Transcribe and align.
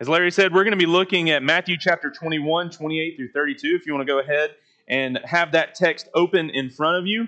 As 0.00 0.08
Larry 0.08 0.30
said, 0.30 0.54
we're 0.54 0.62
going 0.62 0.78
to 0.78 0.78
be 0.78 0.86
looking 0.86 1.30
at 1.30 1.42
Matthew 1.42 1.76
chapter 1.76 2.08
21, 2.08 2.70
28 2.70 3.16
through 3.16 3.32
32. 3.32 3.76
If 3.80 3.84
you 3.84 3.92
want 3.92 4.06
to 4.06 4.12
go 4.12 4.20
ahead 4.20 4.50
and 4.86 5.18
have 5.24 5.50
that 5.52 5.74
text 5.74 6.08
open 6.14 6.50
in 6.50 6.70
front 6.70 6.98
of 6.98 7.06
you. 7.08 7.26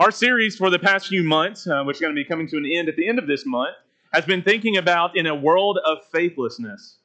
Our 0.00 0.10
series 0.10 0.56
for 0.56 0.70
the 0.70 0.78
past 0.80 1.06
few 1.06 1.22
months, 1.22 1.68
uh, 1.68 1.84
which 1.84 1.98
is 1.98 2.00
going 2.00 2.12
to 2.12 2.20
be 2.20 2.24
coming 2.24 2.48
to 2.48 2.56
an 2.56 2.66
end 2.66 2.88
at 2.88 2.96
the 2.96 3.08
end 3.08 3.20
of 3.20 3.28
this 3.28 3.46
month, 3.46 3.76
has 4.12 4.24
been 4.24 4.42
thinking 4.42 4.76
about 4.76 5.16
in 5.16 5.28
a 5.28 5.34
world 5.36 5.78
of 5.86 5.98
faithlessness. 6.10 6.96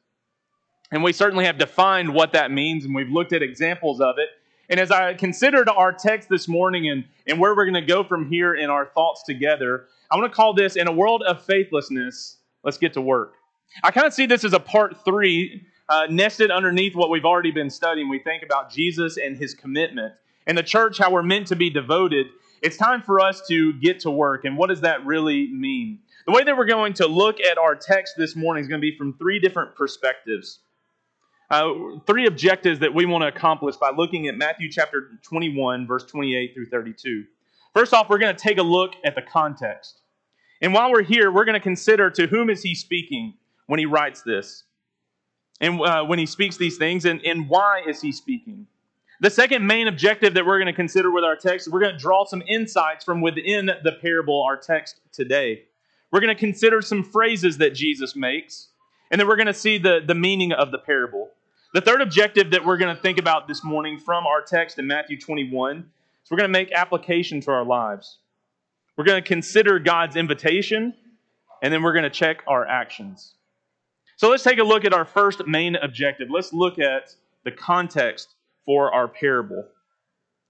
And 0.92 1.04
we 1.04 1.14
certainly 1.14 1.46
have 1.46 1.60
defined 1.60 2.12
what 2.12 2.34
that 2.34 2.50
means, 2.50 2.86
and 2.86 2.96
we've 2.96 3.12
looked 3.12 3.32
at 3.32 3.44
examples 3.44 4.02
of 4.02 4.18
it. 4.18 4.30
And 4.70 4.80
as 4.80 4.90
I 4.90 5.14
considered 5.14 5.70
our 5.70 5.94
text 5.94 6.30
this 6.30 6.48
morning 6.48 6.90
and, 6.90 7.04
and 7.28 7.40
where 7.40 7.56
we're 7.56 7.66
going 7.66 7.76
to 7.76 7.82
go 7.82 8.04
from 8.04 8.28
here 8.28 8.56
in 8.56 8.72
our 8.72 8.88
thoughts 8.88 9.22
together, 9.24 9.86
I 10.10 10.18
want 10.18 10.32
to 10.32 10.36
call 10.36 10.56
this 10.56 10.78
In 10.78 10.88
a 10.88 10.92
World 10.92 11.22
of 11.22 11.44
Faithlessness, 11.46 12.38
Let's 12.64 12.80
Get 12.80 12.94
to 12.94 13.02
Work. 13.02 13.36
I 13.84 13.92
kind 13.92 14.08
of 14.08 14.14
see 14.14 14.26
this 14.26 14.44
as 14.44 14.54
a 14.54 14.60
part 14.60 15.04
three, 15.06 15.66
uh, 15.88 16.08
nested 16.10 16.52
underneath 16.52 16.96
what 16.96 17.10
we've 17.10 17.26
already 17.26 17.52
been 17.52 17.70
studying. 17.70 18.10
We 18.10 18.20
think 18.20 18.44
about 18.44 18.72
Jesus 18.72 19.18
and 19.18 19.38
his 19.38 19.54
commitment, 19.54 20.14
and 20.48 20.58
the 20.58 20.64
church, 20.64 20.98
how 20.98 21.12
we're 21.12 21.24
meant 21.24 21.48
to 21.48 21.56
be 21.56 21.70
devoted. 21.70 22.28
It's 22.62 22.78
time 22.78 23.02
for 23.02 23.20
us 23.20 23.42
to 23.48 23.74
get 23.80 24.02
to 24.02 24.12
work. 24.12 24.44
And 24.46 24.58
what 24.58 24.68
does 24.68 24.82
that 24.82 25.06
really 25.06 25.48
mean? 25.54 26.00
The 26.26 26.34
way 26.34 26.44
that 26.44 26.58
we're 26.58 26.66
going 26.66 26.94
to 26.94 27.08
look 27.08 27.40
at 27.40 27.58
our 27.58 27.76
text 27.76 28.16
this 28.18 28.36
morning 28.36 28.62
is 28.62 28.68
going 28.68 28.82
to 28.82 28.86
be 28.86 28.98
from 28.98 29.14
three 29.14 29.40
different 29.40 29.76
perspectives. 29.76 30.60
Uh, 31.50 31.74
three 32.06 32.28
objectives 32.28 32.80
that 32.80 32.94
we 32.94 33.06
want 33.06 33.24
to 33.24 33.28
accomplish 33.28 33.76
by 33.78 33.90
looking 33.90 34.28
at 34.28 34.38
Matthew 34.38 34.70
chapter 34.70 35.10
21, 35.24 35.88
verse 35.88 36.04
28 36.06 36.54
through 36.54 36.68
32. 36.68 37.24
First 37.74 37.94
off, 37.94 38.10
we're 38.10 38.20
going 38.20 38.36
to 38.36 38.42
take 38.42 38.58
a 38.58 38.64
look 38.64 38.92
at 39.04 39.16
the 39.16 39.22
context. 39.22 40.02
And 40.62 40.74
while 40.74 40.92
we're 40.92 41.04
here, 41.04 41.32
we're 41.32 41.46
going 41.46 41.54
to 41.54 41.60
consider 41.60 42.10
to 42.12 42.28
whom 42.28 42.50
is 42.50 42.62
he 42.62 42.76
speaking 42.76 43.36
when 43.70 43.78
he 43.78 43.86
writes 43.86 44.24
this, 44.24 44.64
and 45.62 45.80
uh, 45.80 46.04
when 46.04 46.18
he 46.18 46.26
speaks 46.26 46.58
these 46.58 46.78
things, 46.78 47.06
and, 47.06 47.24
and 47.24 47.48
why 47.48 47.84
is 47.88 48.02
he 48.02 48.12
speaking. 48.12 48.66
The 49.22 49.30
second 49.30 49.68
main 49.68 49.88
objective 49.88 50.34
that 50.34 50.44
we're 50.44 50.58
going 50.58 50.74
to 50.74 50.74
consider 50.74 51.12
with 51.12 51.24
our 51.24 51.36
text, 51.36 51.68
we're 51.68 51.80
going 51.80 51.92
to 51.92 52.00
draw 52.00 52.26
some 52.26 52.42
insights 52.48 53.06
from 53.06 53.22
within 53.22 53.68
the 53.68 53.92
parable, 54.02 54.44
our 54.44 54.58
text 54.58 55.02
today. 55.12 55.66
We're 56.12 56.20
going 56.20 56.36
to 56.36 56.40
consider 56.40 56.82
some 56.82 57.04
phrases 57.04 57.60
that 57.60 57.76
Jesus 57.76 58.16
makes, 58.16 58.70
and 59.12 59.22
then 59.22 59.28
we're 59.28 59.36
going 59.36 59.46
to 59.46 59.54
see 59.54 59.78
the, 59.78 60.00
the 60.04 60.16
meaning 60.16 60.52
of 60.52 60.72
the 60.72 60.80
parable. 60.80 61.30
The 61.76 61.82
third 61.82 62.02
objective 62.02 62.50
that 62.50 62.66
we're 62.66 62.78
going 62.78 62.96
to 62.96 63.00
think 63.00 63.20
about 63.20 63.48
this 63.48 63.64
morning 63.64 64.00
from 64.00 64.26
our 64.26 64.42
text 64.42 64.80
in 64.80 64.88
Matthew 64.88 65.20
21 65.20 65.78
is 66.24 66.32
we're 66.32 66.38
going 66.38 66.52
to 66.52 66.60
make 66.60 66.72
application 66.72 67.40
to 67.42 67.52
our 67.52 67.64
lives. 67.64 68.18
We're 68.98 69.06
going 69.06 69.22
to 69.22 69.28
consider 69.28 69.78
God's 69.78 70.16
invitation, 70.16 70.96
and 71.62 71.72
then 71.72 71.84
we're 71.84 71.94
going 71.94 72.02
to 72.02 72.10
check 72.10 72.42
our 72.48 72.66
actions. 72.66 73.36
So 74.20 74.30
let's 74.30 74.44
take 74.44 74.60
a 74.60 74.64
look 74.64 74.84
at 74.84 74.92
our 74.92 75.06
first 75.06 75.48
main 75.48 75.78
objective. 75.78 76.28
Let's 76.30 76.52
look 76.52 76.78
at 76.78 77.16
the 77.46 77.52
context 77.52 78.36
for 78.66 78.94
our 78.94 79.08
parable. 79.08 79.64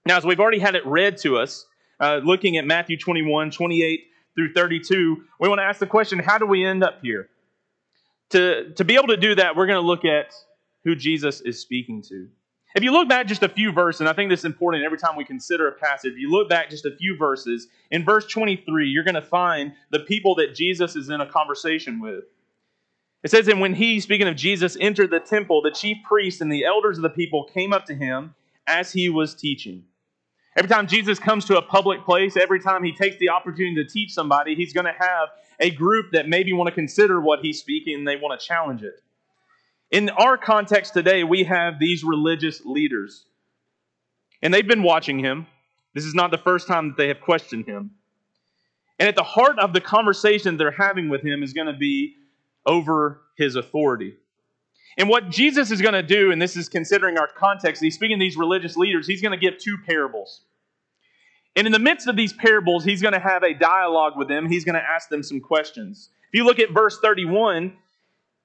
Now, 0.04 0.16
as 0.16 0.24
we've 0.24 0.40
already 0.40 0.58
had 0.58 0.74
it 0.74 0.84
read 0.84 1.18
to 1.18 1.38
us, 1.38 1.66
uh, 2.00 2.16
looking 2.24 2.56
at 2.56 2.66
Matthew 2.66 2.96
21, 2.96 3.52
28 3.52 4.00
through 4.34 4.52
32, 4.54 5.22
we 5.38 5.48
want 5.48 5.60
to 5.60 5.62
ask 5.62 5.78
the 5.78 5.86
question 5.86 6.18
how 6.18 6.36
do 6.36 6.46
we 6.46 6.66
end 6.66 6.82
up 6.82 6.98
here? 7.00 7.28
To, 8.30 8.72
to 8.74 8.84
be 8.84 8.96
able 8.96 9.06
to 9.06 9.16
do 9.16 9.36
that, 9.36 9.54
we're 9.54 9.68
going 9.68 9.80
to 9.80 9.86
look 9.86 10.04
at 10.04 10.34
who 10.82 10.96
Jesus 10.96 11.40
is 11.40 11.60
speaking 11.60 12.02
to. 12.08 12.26
If 12.74 12.82
you 12.82 12.90
look 12.90 13.08
back 13.08 13.28
just 13.28 13.44
a 13.44 13.48
few 13.48 13.70
verses, 13.70 14.00
and 14.00 14.08
I 14.08 14.14
think 14.14 14.30
this 14.30 14.40
is 14.40 14.46
important 14.46 14.82
every 14.82 14.98
time 14.98 15.14
we 15.14 15.24
consider 15.24 15.68
a 15.68 15.72
passage, 15.72 16.14
if 16.14 16.18
you 16.18 16.28
look 16.28 16.48
back 16.48 16.70
just 16.70 16.86
a 16.86 16.96
few 16.96 17.16
verses, 17.16 17.68
in 17.92 18.04
verse 18.04 18.26
23, 18.26 18.88
you're 18.88 19.04
going 19.04 19.14
to 19.14 19.22
find 19.22 19.74
the 19.90 20.00
people 20.00 20.34
that 20.36 20.56
Jesus 20.56 20.96
is 20.96 21.08
in 21.08 21.20
a 21.20 21.30
conversation 21.30 22.00
with. 22.00 22.24
It 23.22 23.30
says, 23.30 23.48
And 23.48 23.60
when 23.60 23.74
he, 23.74 24.00
speaking 24.00 24.28
of 24.28 24.36
Jesus, 24.36 24.76
entered 24.80 25.10
the 25.10 25.20
temple, 25.20 25.62
the 25.62 25.70
chief 25.70 25.98
priests 26.04 26.40
and 26.40 26.50
the 26.50 26.64
elders 26.64 26.98
of 26.98 27.02
the 27.02 27.10
people 27.10 27.44
came 27.44 27.72
up 27.72 27.84
to 27.86 27.94
him 27.94 28.34
as 28.66 28.92
he 28.92 29.08
was 29.08 29.34
teaching. 29.34 29.84
Every 30.56 30.68
time 30.68 30.86
Jesus 30.86 31.18
comes 31.18 31.44
to 31.46 31.56
a 31.56 31.62
public 31.62 32.04
place, 32.04 32.36
every 32.36 32.60
time 32.60 32.82
he 32.82 32.92
takes 32.92 33.16
the 33.18 33.28
opportunity 33.28 33.76
to 33.76 33.88
teach 33.88 34.12
somebody, 34.12 34.54
he's 34.54 34.72
going 34.72 34.86
to 34.86 34.94
have 34.98 35.28
a 35.60 35.70
group 35.70 36.12
that 36.12 36.28
maybe 36.28 36.52
want 36.52 36.68
to 36.68 36.74
consider 36.74 37.20
what 37.20 37.40
he's 37.40 37.60
speaking 37.60 37.94
and 37.94 38.08
they 38.08 38.16
want 38.16 38.38
to 38.38 38.46
challenge 38.46 38.82
it. 38.82 39.00
In 39.90 40.08
our 40.10 40.36
context 40.36 40.94
today, 40.94 41.24
we 41.24 41.44
have 41.44 41.78
these 41.78 42.02
religious 42.02 42.64
leaders. 42.64 43.26
And 44.42 44.52
they've 44.52 44.66
been 44.66 44.82
watching 44.82 45.18
him. 45.18 45.46
This 45.94 46.04
is 46.04 46.14
not 46.14 46.30
the 46.30 46.38
first 46.38 46.66
time 46.66 46.88
that 46.88 46.96
they 46.96 47.08
have 47.08 47.20
questioned 47.20 47.66
him. 47.66 47.92
And 48.98 49.08
at 49.08 49.16
the 49.16 49.22
heart 49.22 49.58
of 49.58 49.72
the 49.72 49.80
conversation 49.80 50.56
they're 50.56 50.70
having 50.70 51.08
with 51.08 51.22
him 51.22 51.42
is 51.42 51.52
going 51.52 51.66
to 51.66 51.76
be 51.76 52.16
over 52.66 53.22
his 53.36 53.56
authority. 53.56 54.14
And 54.98 55.08
what 55.08 55.30
Jesus 55.30 55.70
is 55.70 55.80
going 55.80 55.94
to 55.94 56.02
do, 56.02 56.32
and 56.32 56.40
this 56.42 56.56
is 56.56 56.68
considering 56.68 57.18
our 57.18 57.28
context, 57.28 57.82
he's 57.82 57.94
speaking 57.94 58.18
to 58.18 58.22
these 58.22 58.36
religious 58.36 58.76
leaders, 58.76 59.06
he's 59.06 59.22
going 59.22 59.38
to 59.38 59.38
give 59.38 59.58
two 59.58 59.78
parables. 59.86 60.42
And 61.56 61.66
in 61.66 61.72
the 61.72 61.78
midst 61.78 62.06
of 62.06 62.16
these 62.16 62.32
parables, 62.32 62.84
he's 62.84 63.02
going 63.02 63.14
to 63.14 63.20
have 63.20 63.42
a 63.42 63.54
dialogue 63.54 64.14
with 64.16 64.28
them. 64.28 64.48
He's 64.48 64.64
going 64.64 64.74
to 64.74 64.82
ask 64.82 65.08
them 65.08 65.22
some 65.22 65.40
questions. 65.40 66.10
If 66.32 66.38
you 66.38 66.44
look 66.44 66.58
at 66.58 66.70
verse 66.70 66.98
31, 67.00 67.72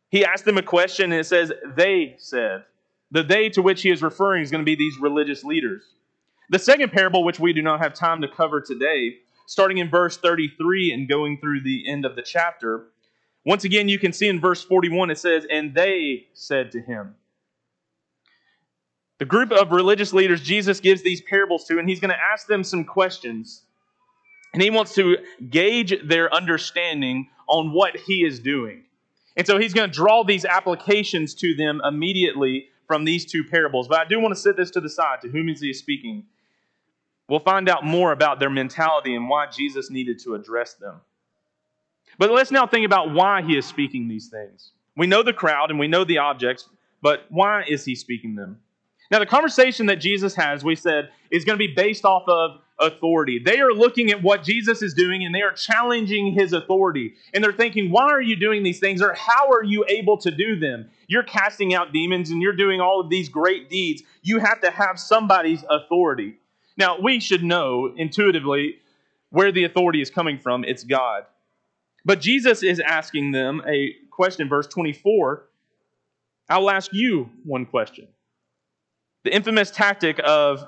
he 0.09 0.25
asked 0.25 0.45
them 0.45 0.57
a 0.57 0.63
question, 0.63 1.11
and 1.11 1.19
it 1.19 1.25
says, 1.25 1.51
They 1.75 2.15
said. 2.17 2.63
The 3.11 3.23
they 3.23 3.49
to 3.49 3.61
which 3.61 3.83
he 3.83 3.91
is 3.91 4.01
referring 4.01 4.41
is 4.41 4.51
going 4.51 4.63
to 4.63 4.65
be 4.65 4.75
these 4.75 4.97
religious 4.99 5.43
leaders. 5.43 5.83
The 6.49 6.59
second 6.59 6.91
parable, 6.91 7.23
which 7.23 7.39
we 7.39 7.53
do 7.53 7.61
not 7.61 7.81
have 7.81 7.93
time 7.93 8.21
to 8.21 8.27
cover 8.27 8.61
today, 8.61 9.17
starting 9.47 9.77
in 9.77 9.89
verse 9.89 10.17
33 10.17 10.91
and 10.91 11.07
going 11.07 11.39
through 11.39 11.61
the 11.61 11.87
end 11.87 12.05
of 12.05 12.15
the 12.15 12.23
chapter, 12.23 12.87
once 13.45 13.63
again, 13.63 13.87
you 13.87 13.99
can 13.99 14.11
see 14.11 14.27
in 14.27 14.39
verse 14.39 14.63
41 14.63 15.11
it 15.11 15.19
says, 15.19 15.45
And 15.49 15.73
they 15.73 16.27
said 16.33 16.71
to 16.71 16.81
him. 16.81 17.15
The 19.17 19.25
group 19.25 19.51
of 19.51 19.71
religious 19.71 20.11
leaders 20.13 20.41
Jesus 20.41 20.79
gives 20.79 21.01
these 21.01 21.21
parables 21.21 21.65
to, 21.65 21.79
and 21.79 21.87
he's 21.87 21.99
going 21.99 22.09
to 22.09 22.21
ask 22.21 22.47
them 22.47 22.63
some 22.63 22.83
questions. 22.83 23.61
And 24.53 24.61
he 24.61 24.69
wants 24.69 24.95
to 24.95 25.17
gauge 25.49 25.93
their 26.03 26.33
understanding 26.33 27.29
on 27.47 27.71
what 27.71 27.95
he 27.95 28.25
is 28.25 28.39
doing. 28.39 28.83
And 29.37 29.45
so 29.45 29.57
he's 29.59 29.73
going 29.73 29.89
to 29.89 29.95
draw 29.95 30.23
these 30.23 30.45
applications 30.45 31.33
to 31.35 31.53
them 31.55 31.81
immediately 31.83 32.69
from 32.87 33.05
these 33.05 33.25
two 33.25 33.43
parables. 33.43 33.87
But 33.87 33.99
I 33.99 34.05
do 34.05 34.19
want 34.19 34.33
to 34.33 34.39
set 34.39 34.57
this 34.57 34.71
to 34.71 34.81
the 34.81 34.89
side. 34.89 35.21
To 35.21 35.29
whom 35.29 35.49
is 35.49 35.61
he 35.61 35.73
speaking? 35.73 36.25
We'll 37.27 37.39
find 37.39 37.69
out 37.69 37.83
more 37.83 38.11
about 38.11 38.39
their 38.39 38.49
mentality 38.49 39.15
and 39.15 39.29
why 39.29 39.47
Jesus 39.47 39.89
needed 39.89 40.19
to 40.23 40.35
address 40.35 40.75
them. 40.75 41.01
But 42.17 42.31
let's 42.31 42.51
now 42.51 42.65
think 42.65 42.85
about 42.85 43.13
why 43.13 43.41
he 43.41 43.57
is 43.57 43.65
speaking 43.65 44.07
these 44.07 44.27
things. 44.27 44.71
We 44.95 45.07
know 45.07 45.23
the 45.23 45.33
crowd 45.33 45.69
and 45.69 45.79
we 45.79 45.87
know 45.87 46.03
the 46.03 46.19
objects, 46.19 46.69
but 47.01 47.25
why 47.29 47.63
is 47.67 47.83
he 47.83 47.95
speaking 47.95 48.35
them? 48.35 48.59
Now, 49.11 49.19
the 49.19 49.25
conversation 49.25 49.85
that 49.87 49.97
Jesus 49.97 50.35
has, 50.35 50.63
we 50.63 50.75
said, 50.75 51.09
is 51.29 51.45
going 51.45 51.59
to 51.59 51.67
be 51.67 51.73
based 51.73 52.05
off 52.05 52.23
of 52.27 52.61
authority. 52.79 53.39
They 53.39 53.59
are 53.59 53.71
looking 53.71 54.11
at 54.11 54.21
what 54.21 54.43
Jesus 54.43 54.81
is 54.81 54.93
doing 54.93 55.23
and 55.23 55.33
they 55.33 55.41
are 55.41 55.51
challenging 55.51 56.33
his 56.33 56.53
authority. 56.53 57.13
And 57.33 57.43
they're 57.43 57.53
thinking, 57.53 57.91
why 57.91 58.05
are 58.05 58.21
you 58.21 58.35
doing 58.35 58.63
these 58.63 58.79
things 58.79 59.01
or 59.01 59.13
how 59.13 59.49
are 59.51 59.63
you 59.63 59.85
able 59.87 60.17
to 60.17 60.31
do 60.31 60.59
them? 60.59 60.89
You're 61.07 61.23
casting 61.23 61.73
out 61.73 61.93
demons 61.93 62.31
and 62.31 62.41
you're 62.41 62.55
doing 62.55 62.81
all 62.81 62.99
of 62.99 63.09
these 63.09 63.29
great 63.29 63.69
deeds. 63.69 64.01
You 64.23 64.39
have 64.39 64.61
to 64.61 64.71
have 64.71 64.99
somebody's 64.99 65.63
authority. 65.69 66.35
Now, 66.77 66.99
we 66.99 67.19
should 67.19 67.43
know 67.43 67.93
intuitively 67.95 68.79
where 69.29 69.51
the 69.51 69.63
authority 69.63 70.01
is 70.01 70.09
coming 70.09 70.39
from. 70.39 70.63
It's 70.63 70.83
God. 70.83 71.25
But 72.05 72.21
Jesus 72.21 72.61
is 72.61 72.79
asking 72.79 73.31
them 73.31 73.63
a 73.67 73.93
question, 74.11 74.47
verse 74.47 74.67
24. 74.67 75.47
I'll 76.49 76.69
ask 76.69 76.93
you 76.93 77.31
one 77.43 77.65
question. 77.65 78.07
The 79.23 79.33
infamous 79.33 79.71
tactic 79.71 80.19
of 80.23 80.63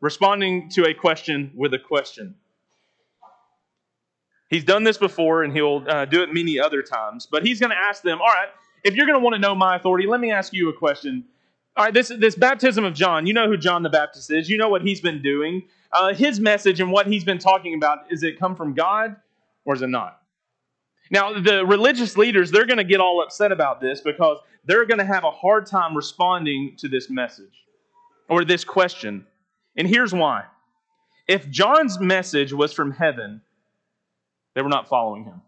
responding 0.00 0.68
to 0.70 0.86
a 0.86 0.94
question 0.94 1.52
with 1.54 1.72
a 1.74 1.78
question. 1.78 2.34
He's 4.48 4.64
done 4.64 4.82
this 4.82 4.98
before 4.98 5.44
and 5.44 5.52
he'll 5.52 5.84
uh, 5.88 6.06
do 6.06 6.22
it 6.22 6.34
many 6.34 6.58
other 6.58 6.82
times, 6.82 7.28
but 7.30 7.46
he's 7.46 7.60
going 7.60 7.70
to 7.70 7.76
ask 7.76 8.02
them, 8.02 8.20
All 8.20 8.26
right, 8.26 8.48
if 8.82 8.96
you're 8.96 9.06
going 9.06 9.18
to 9.18 9.22
want 9.22 9.34
to 9.34 9.40
know 9.40 9.54
my 9.54 9.76
authority, 9.76 10.08
let 10.08 10.18
me 10.18 10.32
ask 10.32 10.52
you 10.52 10.68
a 10.68 10.72
question. 10.72 11.24
All 11.76 11.84
right, 11.84 11.94
this, 11.94 12.08
this 12.08 12.34
baptism 12.34 12.84
of 12.84 12.94
John, 12.94 13.28
you 13.28 13.32
know 13.32 13.46
who 13.46 13.56
John 13.56 13.84
the 13.84 13.90
Baptist 13.90 14.32
is, 14.32 14.50
you 14.50 14.58
know 14.58 14.68
what 14.68 14.82
he's 14.82 15.00
been 15.00 15.22
doing. 15.22 15.62
Uh, 15.92 16.12
his 16.14 16.40
message 16.40 16.80
and 16.80 16.90
what 16.90 17.06
he's 17.06 17.22
been 17.22 17.38
talking 17.38 17.74
about, 17.74 18.10
is 18.10 18.24
it 18.24 18.40
come 18.40 18.56
from 18.56 18.74
God 18.74 19.14
or 19.64 19.74
is 19.74 19.82
it 19.82 19.88
not? 19.88 20.19
Now, 21.10 21.40
the 21.40 21.66
religious 21.66 22.16
leaders, 22.16 22.50
they're 22.50 22.66
going 22.66 22.78
to 22.78 22.84
get 22.84 23.00
all 23.00 23.22
upset 23.22 23.50
about 23.50 23.80
this 23.80 24.00
because 24.00 24.38
they're 24.64 24.86
going 24.86 24.98
to 24.98 25.04
have 25.04 25.24
a 25.24 25.30
hard 25.30 25.66
time 25.66 25.96
responding 25.96 26.76
to 26.78 26.88
this 26.88 27.10
message 27.10 27.64
or 28.28 28.44
this 28.44 28.62
question. 28.64 29.26
And 29.76 29.88
here's 29.88 30.14
why. 30.14 30.44
If 31.26 31.50
John's 31.50 31.98
message 31.98 32.52
was 32.52 32.72
from 32.72 32.92
heaven, 32.92 33.40
they 34.54 34.62
were 34.62 34.68
not 34.68 34.88
following 34.88 35.24
him. 35.24 35.42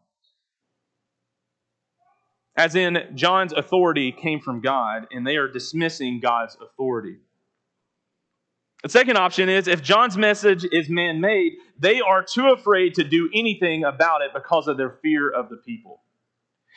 As 2.56 2.74
in, 2.74 3.12
John's 3.14 3.52
authority 3.52 4.12
came 4.12 4.40
from 4.40 4.60
God, 4.60 5.06
and 5.10 5.26
they 5.26 5.36
are 5.36 5.48
dismissing 5.48 6.20
God's 6.20 6.56
authority. 6.60 7.16
The 8.82 8.88
second 8.88 9.16
option 9.16 9.48
is 9.48 9.68
if 9.68 9.82
John's 9.82 10.16
message 10.16 10.64
is 10.64 10.88
man 10.88 11.20
made, 11.20 11.52
they 11.78 12.00
are 12.00 12.22
too 12.22 12.48
afraid 12.48 12.94
to 12.94 13.04
do 13.04 13.30
anything 13.32 13.84
about 13.84 14.22
it 14.22 14.32
because 14.34 14.66
of 14.66 14.76
their 14.76 14.90
fear 15.02 15.30
of 15.30 15.48
the 15.48 15.56
people. 15.56 16.00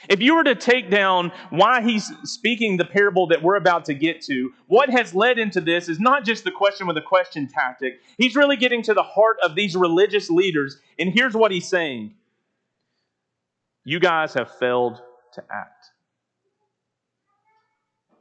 If 0.10 0.22
you 0.22 0.36
were 0.36 0.44
to 0.44 0.56
take 0.56 0.92
down 0.92 1.32
why 1.50 1.82
he's 1.82 2.12
speaking 2.24 2.78
the 2.78 2.86
parable 2.86 3.28
that 3.28 3.42
we're 3.42 3.56
about 3.56 3.86
to 3.86 3.94
get 3.94 4.22
to, 4.26 4.52
what 4.68 4.90
has 4.90 5.16
led 5.16 5.40
into 5.40 5.62
this 5.62 5.90
is 5.90 6.00
not 6.00 6.26
just 6.26 6.44
the 6.44 6.52
question 6.52 6.86
with 6.86 6.98
a 6.98 7.02
question 7.02 7.48
tactic. 7.48 8.02
He's 8.18 8.36
really 8.36 8.58
getting 8.58 8.84
to 8.84 8.94
the 8.94 9.04
heart 9.04 9.38
of 9.44 9.56
these 9.56 9.76
religious 9.76 10.30
leaders. 10.30 10.80
And 11.00 11.12
here's 11.12 11.34
what 11.34 11.52
he's 11.52 11.68
saying 11.68 12.14
You 13.84 14.00
guys 14.00 14.34
have 14.36 14.52
failed 14.60 15.02
to 15.34 15.44
act. 15.50 15.75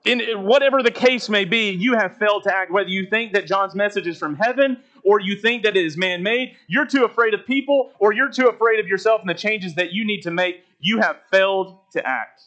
In 0.05 0.45
whatever 0.45 0.83
the 0.83 0.91
case 0.91 1.31
may 1.31 1.47
be, 1.47 1.71
you 1.71 1.95
have 1.95 2.19
failed 2.19 2.43
to 2.43 2.55
act. 2.55 2.71
Whether 2.71 2.91
you 2.91 3.07
think 3.07 3.33
that 3.33 3.47
John's 3.47 3.75
message 3.75 4.07
is 4.07 4.19
from 4.19 4.37
heaven 4.37 4.77
or 5.03 5.19
you 5.19 5.37
think 5.37 5.63
that 5.63 5.77
it 5.77 5.85
is 5.85 5.97
man 5.97 6.23
made, 6.23 6.57
you're 6.67 6.87
too 6.87 7.05
afraid 7.05 7.33
of 7.33 7.47
people 7.47 7.91
or 7.99 8.13
you're 8.13 8.31
too 8.31 8.49
afraid 8.49 8.81
of 8.81 8.87
yourself 8.87 9.23
and 9.23 9.31
the 9.31 9.35
changes 9.35 9.75
that 9.77 9.93
you 9.93 10.05
need 10.05 10.21
to 10.23 10.31
make 10.31 10.63
you 10.79 11.01
have 11.01 11.17
failed 11.31 11.79
to 11.93 12.07
act. 12.07 12.43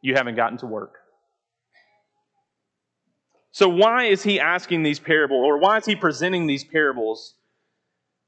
You 0.00 0.14
haven't 0.14 0.36
gotten 0.36 0.58
to 0.58 0.66
work. 0.66 0.94
So, 3.50 3.68
why 3.68 4.04
is 4.04 4.22
he 4.22 4.38
asking 4.38 4.84
these 4.84 5.00
parables, 5.00 5.44
or 5.44 5.58
why 5.58 5.78
is 5.78 5.84
he 5.84 5.96
presenting 5.96 6.46
these 6.46 6.62
parables? 6.62 7.34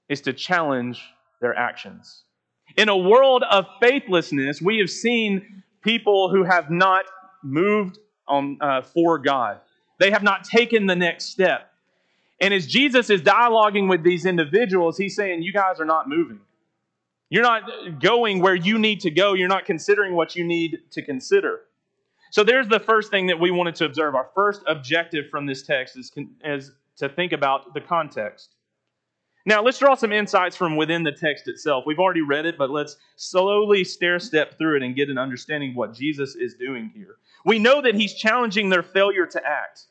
Is 0.09 0.21
to 0.23 0.33
challenge 0.33 1.01
their 1.41 1.57
actions. 1.57 2.25
In 2.77 2.89
a 2.89 2.97
world 2.97 3.45
of 3.49 3.67
faithlessness, 3.81 4.61
we 4.61 4.79
have 4.79 4.91
seen 4.91 5.63
people 5.83 6.31
who 6.31 6.43
have 6.43 6.69
not 6.69 7.05
moved 7.43 7.99
on, 8.27 8.59
uh, 8.61 8.83
for 8.83 9.19
God. 9.19 9.61
They 9.99 10.11
have 10.11 10.23
not 10.23 10.45
taken 10.45 10.87
the 10.87 10.97
next 10.97 11.27
step. 11.27 11.71
And 12.41 12.55
as 12.55 12.67
Jesus 12.67 13.11
is 13.11 13.21
dialoguing 13.21 13.89
with 13.89 14.03
these 14.03 14.25
individuals, 14.25 14.97
he's 14.97 15.15
saying, 15.15 15.43
You 15.43 15.53
guys 15.53 15.79
are 15.79 15.85
not 15.85 16.09
moving. 16.09 16.41
You're 17.29 17.43
not 17.43 18.01
going 18.01 18.41
where 18.41 18.55
you 18.55 18.79
need 18.79 19.01
to 19.01 19.11
go. 19.11 19.35
You're 19.35 19.49
not 19.49 19.65
considering 19.65 20.15
what 20.15 20.35
you 20.35 20.45
need 20.45 20.79
to 20.93 21.03
consider. 21.03 21.61
So 22.33 22.43
there's 22.43 22.69
the 22.69 22.81
first 22.81 23.11
thing 23.11 23.27
that 23.27 23.39
we 23.39 23.51
wanted 23.51 23.75
to 23.77 23.85
observe. 23.85 24.15
Our 24.15 24.29
first 24.35 24.63
objective 24.67 25.29
from 25.31 25.47
this 25.47 25.63
text 25.63 25.97
is, 25.97 26.11
is 26.45 26.73
to 26.97 27.09
think 27.09 27.33
about 27.33 27.75
the 27.75 27.81
context. 27.81 28.55
Now, 29.47 29.63
let's 29.63 29.79
draw 29.79 29.95
some 29.95 30.13
insights 30.13 30.55
from 30.55 30.77
within 30.77 31.03
the 31.03 31.13
text 31.13 31.49
itself. 31.49 31.85
We've 31.87 31.99
already 31.99 32.21
read 32.21 32.45
it, 32.45 32.59
but 32.59 32.71
let's 32.71 32.97
slowly 33.17 33.85
stair 33.85 34.19
step 34.19 34.59
through 34.59 34.77
it 34.77 34.83
and 34.83 34.95
get 34.95 35.09
an 35.09 35.17
understanding 35.17 35.71
of 35.71 35.77
what 35.77 35.95
Jesus 35.95 36.35
is 36.35 36.55
doing 36.55 36.91
here. 36.95 37.17
We 37.45 37.59
know 37.59 37.81
that 37.81 37.95
he's 37.95 38.15
challenging 38.15 38.69
their 38.69 38.83
failure 38.83 39.27
to 39.27 39.47
act. 39.47 39.87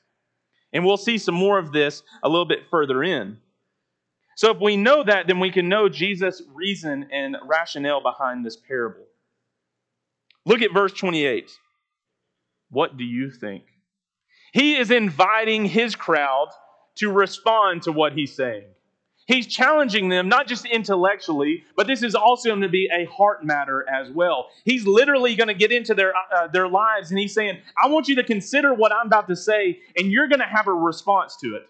And 0.72 0.86
we'll 0.86 0.98
see 0.98 1.18
some 1.18 1.34
more 1.34 1.58
of 1.58 1.72
this 1.72 2.04
a 2.22 2.30
little 2.30 2.46
bit 2.46 2.60
further 2.70 3.04
in. 3.04 3.38
So 4.36 4.52
if 4.52 4.62
we 4.62 4.78
know 4.78 5.04
that, 5.04 5.28
then 5.28 5.40
we 5.40 5.52
can 5.52 5.68
know 5.68 5.90
Jesus' 5.90 6.44
reason 6.54 7.10
and 7.12 7.36
rationale 7.44 8.02
behind 8.02 8.46
this 8.46 8.56
parable. 8.56 9.06
Look 10.46 10.62
at 10.62 10.74
verse 10.74 10.94
28. 10.94 11.50
What 12.70 12.98
do 12.98 13.04
you 13.04 13.32
think? 13.32 13.64
He 14.54 14.78
is 14.78 14.92
inviting 14.92 15.66
his 15.66 15.96
crowd 15.96 16.50
to 16.96 17.12
respond 17.12 17.84
to 17.84 17.92
what 17.92 18.14
he's 18.14 18.36
saying. 18.36 18.68
He's 19.30 19.46
challenging 19.46 20.10
them, 20.10 20.28
not 20.28 20.48
just 20.48 20.66
intellectually, 20.66 21.64
but 21.76 21.86
this 21.86 22.02
is 22.02 22.16
also 22.16 22.50
going 22.50 22.62
to 22.62 22.68
be 22.68 22.90
a 22.92 23.06
heart 23.06 23.46
matter 23.46 23.86
as 23.88 24.10
well. 24.10 24.48
He's 24.66 24.88
literally 24.88 25.36
going 25.36 25.50
to 25.50 25.54
get 25.54 25.72
into 25.72 25.94
their, 25.94 26.14
uh, 26.34 26.48
their 26.48 26.68
lives 26.68 27.12
and 27.12 27.20
he's 27.20 27.36
saying, 27.36 27.60
I 27.82 27.90
want 27.90 28.08
you 28.08 28.16
to 28.16 28.24
consider 28.24 28.74
what 28.74 28.92
I'm 28.92 29.06
about 29.06 29.28
to 29.28 29.36
say, 29.36 29.82
and 29.96 30.12
you're 30.12 30.28
going 30.28 30.40
to 30.40 30.48
have 30.48 30.66
a 30.66 30.74
response 30.74 31.38
to 31.44 31.58
it. 31.58 31.70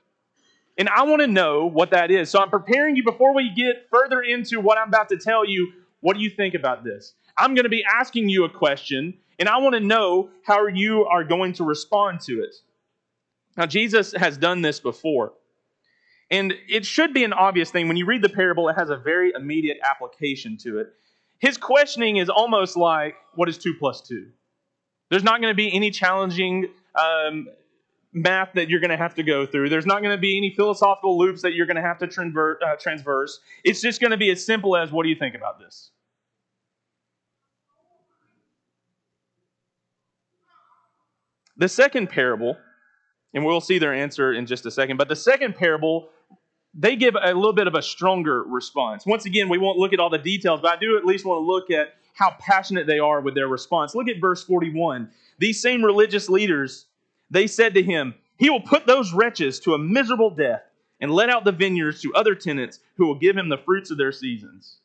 And 0.78 0.88
I 0.88 1.04
want 1.04 1.20
to 1.20 1.28
know 1.28 1.66
what 1.66 1.92
that 1.92 2.12
is. 2.12 2.30
So 2.30 2.40
I'm 2.40 2.50
preparing 2.50 2.96
you 2.96 3.04
before 3.04 3.36
we 3.36 3.54
get 3.54 3.88
further 3.92 4.22
into 4.22 4.62
what 4.62 4.78
I'm 4.78 4.88
about 4.88 5.10
to 5.10 5.18
tell 5.18 5.46
you. 5.46 5.74
What 6.00 6.16
do 6.16 6.24
you 6.24 6.30
think 6.30 6.54
about 6.54 6.86
this? 6.86 7.14
I'm 7.38 7.56
going 7.56 7.66
to 7.66 7.70
be 7.70 7.84
asking 7.84 8.30
you 8.30 8.46
a 8.46 8.50
question, 8.50 9.16
and 9.38 9.50
I 9.50 9.58
want 9.58 9.76
to 9.76 9.82
know 9.82 10.30
how 10.46 10.66
you 10.68 11.04
are 11.04 11.26
going 11.26 11.52
to 11.56 11.66
respond 11.66 12.22
to 12.22 12.42
it. 12.42 12.56
Now, 13.58 13.66
Jesus 13.66 14.14
has 14.14 14.38
done 14.38 14.62
this 14.62 14.80
before. 14.80 15.34
And 16.32 16.54
it 16.68 16.86
should 16.86 17.14
be 17.14 17.24
an 17.24 17.34
obvious 17.34 17.72
thing. 17.72 17.88
When 17.88 17.98
you 17.98 18.06
read 18.06 18.22
the 18.22 18.30
parable, 18.30 18.70
it 18.70 18.76
has 18.76 18.90
a 18.90 18.98
very 18.98 19.32
immediate 19.36 19.80
application 19.90 20.58
to 20.58 20.80
it. 20.80 20.94
His 21.40 21.58
questioning 21.58 22.18
is 22.18 22.30
almost 22.30 22.78
like, 22.78 23.16
what 23.36 23.50
is 23.50 23.58
2 23.58 23.76
plus 23.80 24.02
2? 24.02 24.28
There's 25.10 25.24
not 25.24 25.42
going 25.42 25.52
to 25.52 25.56
be 25.56 25.74
any 25.74 25.90
challenging 25.90 26.68
um, 26.96 27.48
math 28.14 28.54
that 28.54 28.70
you're 28.70 28.80
going 28.80 28.92
to 28.92 28.98
have 28.98 29.16
to 29.16 29.24
go 29.24 29.46
through. 29.46 29.70
There's 29.70 29.86
not 29.86 30.02
going 30.02 30.16
to 30.16 30.22
be 30.22 30.38
any 30.38 30.54
philosophical 30.54 31.18
loops 31.18 31.42
that 31.42 31.54
you're 31.54 31.66
going 31.66 31.78
to 31.78 31.82
have 31.82 31.98
to 32.00 32.08
transver- 32.08 32.58
uh, 32.62 32.76
transverse. 32.76 33.40
It's 33.64 33.82
just 33.82 34.00
going 34.02 34.12
to 34.12 34.18
be 34.18 34.30
as 34.30 34.46
simple 34.46 34.78
as 34.78 34.92
what 34.92 35.04
do 35.04 35.10
you 35.10 35.16
think 35.16 35.36
about 35.36 35.60
this? 35.60 35.92
The 41.58 41.68
second 41.68 42.10
parable, 42.10 42.58
and 43.34 43.46
we'll 43.46 43.62
see 43.62 43.80
their 43.80 43.94
answer 43.94 44.34
in 44.34 44.46
just 44.46 44.66
a 44.66 44.72
second, 44.72 44.98
but 44.98 45.08
the 45.08 45.16
second 45.16 45.56
parable, 45.56 46.10
they 46.74 46.96
give 46.96 47.16
a 47.22 47.34
little 47.34 47.54
bit 47.54 47.68
of 47.68 47.76
a 47.76 47.82
stronger 47.82 48.44
response. 48.44 49.06
Once 49.06 49.26
again, 49.26 49.50
we 49.50 49.58
won't 49.58 49.78
look 49.78 49.94
at 49.94 50.00
all 50.00 50.10
the 50.10 50.18
details, 50.18 50.62
but 50.62 50.72
I 50.72 50.80
do 50.80 50.98
at 50.98 51.06
least 51.06 51.26
want 51.26 51.42
to 51.42 51.46
look 51.46 51.72
at 51.72 51.96
how 52.14 52.36
passionate 52.40 52.86
they 52.86 53.00
are 53.00 53.22
with 53.22 53.36
their 53.36 53.48
response. 53.48 53.96
Look 53.96 54.10
at 54.10 54.20
verse 54.20 54.44
41. 54.44 55.10
These 55.38 55.62
same 55.62 55.84
religious 55.84 56.30
leaders 56.30 56.88
they 57.30 57.48
said 57.48 57.74
to 57.76 57.84
him, 57.84 58.16
He 58.38 58.50
will 58.50 58.62
put 58.62 58.88
those 58.88 59.14
wretches 59.14 59.60
to 59.62 59.74
a 59.74 59.80
miserable 59.80 60.30
death 60.30 60.64
and 61.00 61.12
let 61.12 61.30
out 61.30 61.46
the 61.46 61.52
vineyards 61.52 62.02
to 62.02 62.14
other 62.14 62.36
tenants 62.36 62.80
who 62.98 63.06
will 63.06 63.16
give 63.16 63.38
him 63.38 63.50
the 63.50 63.58
fruits 63.58 63.92
of 63.92 63.98
their 63.98 64.12
seasons. 64.12 64.80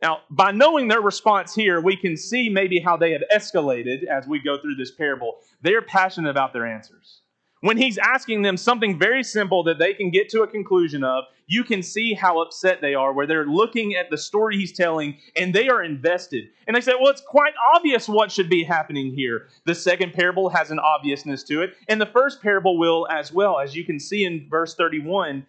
Now, 0.00 0.20
by 0.30 0.52
knowing 0.52 0.88
their 0.88 1.02
response 1.02 1.54
here, 1.54 1.80
we 1.80 1.96
can 1.96 2.16
see 2.16 2.48
maybe 2.48 2.80
how 2.80 2.96
they 2.96 3.12
have 3.12 3.22
escalated 3.34 4.04
as 4.04 4.26
we 4.26 4.38
go 4.38 4.58
through 4.58 4.76
this 4.76 4.90
parable. 4.90 5.38
They're 5.60 5.82
passionate 5.82 6.30
about 6.30 6.54
their 6.54 6.66
answers. 6.66 7.19
When 7.62 7.76
he's 7.76 7.98
asking 7.98 8.40
them 8.40 8.56
something 8.56 8.98
very 8.98 9.22
simple 9.22 9.62
that 9.64 9.78
they 9.78 9.92
can 9.92 10.10
get 10.10 10.30
to 10.30 10.42
a 10.42 10.46
conclusion 10.46 11.04
of, 11.04 11.24
you 11.46 11.62
can 11.62 11.82
see 11.82 12.14
how 12.14 12.40
upset 12.40 12.80
they 12.80 12.94
are, 12.94 13.12
where 13.12 13.26
they're 13.26 13.44
looking 13.44 13.94
at 13.96 14.08
the 14.08 14.16
story 14.16 14.56
he's 14.56 14.72
telling 14.72 15.18
and 15.36 15.54
they 15.54 15.68
are 15.68 15.82
invested. 15.82 16.48
And 16.66 16.74
they 16.74 16.80
say, 16.80 16.92
well, 16.98 17.10
it's 17.10 17.20
quite 17.20 17.52
obvious 17.74 18.08
what 18.08 18.32
should 18.32 18.48
be 18.48 18.64
happening 18.64 19.12
here. 19.12 19.48
The 19.66 19.74
second 19.74 20.14
parable 20.14 20.48
has 20.48 20.70
an 20.70 20.78
obviousness 20.78 21.42
to 21.44 21.62
it, 21.62 21.74
and 21.88 22.00
the 22.00 22.06
first 22.06 22.40
parable 22.40 22.78
will 22.78 23.06
as 23.10 23.30
well. 23.30 23.58
As 23.58 23.76
you 23.76 23.84
can 23.84 24.00
see 24.00 24.24
in 24.24 24.46
verse 24.48 24.74
31, 24.74 25.46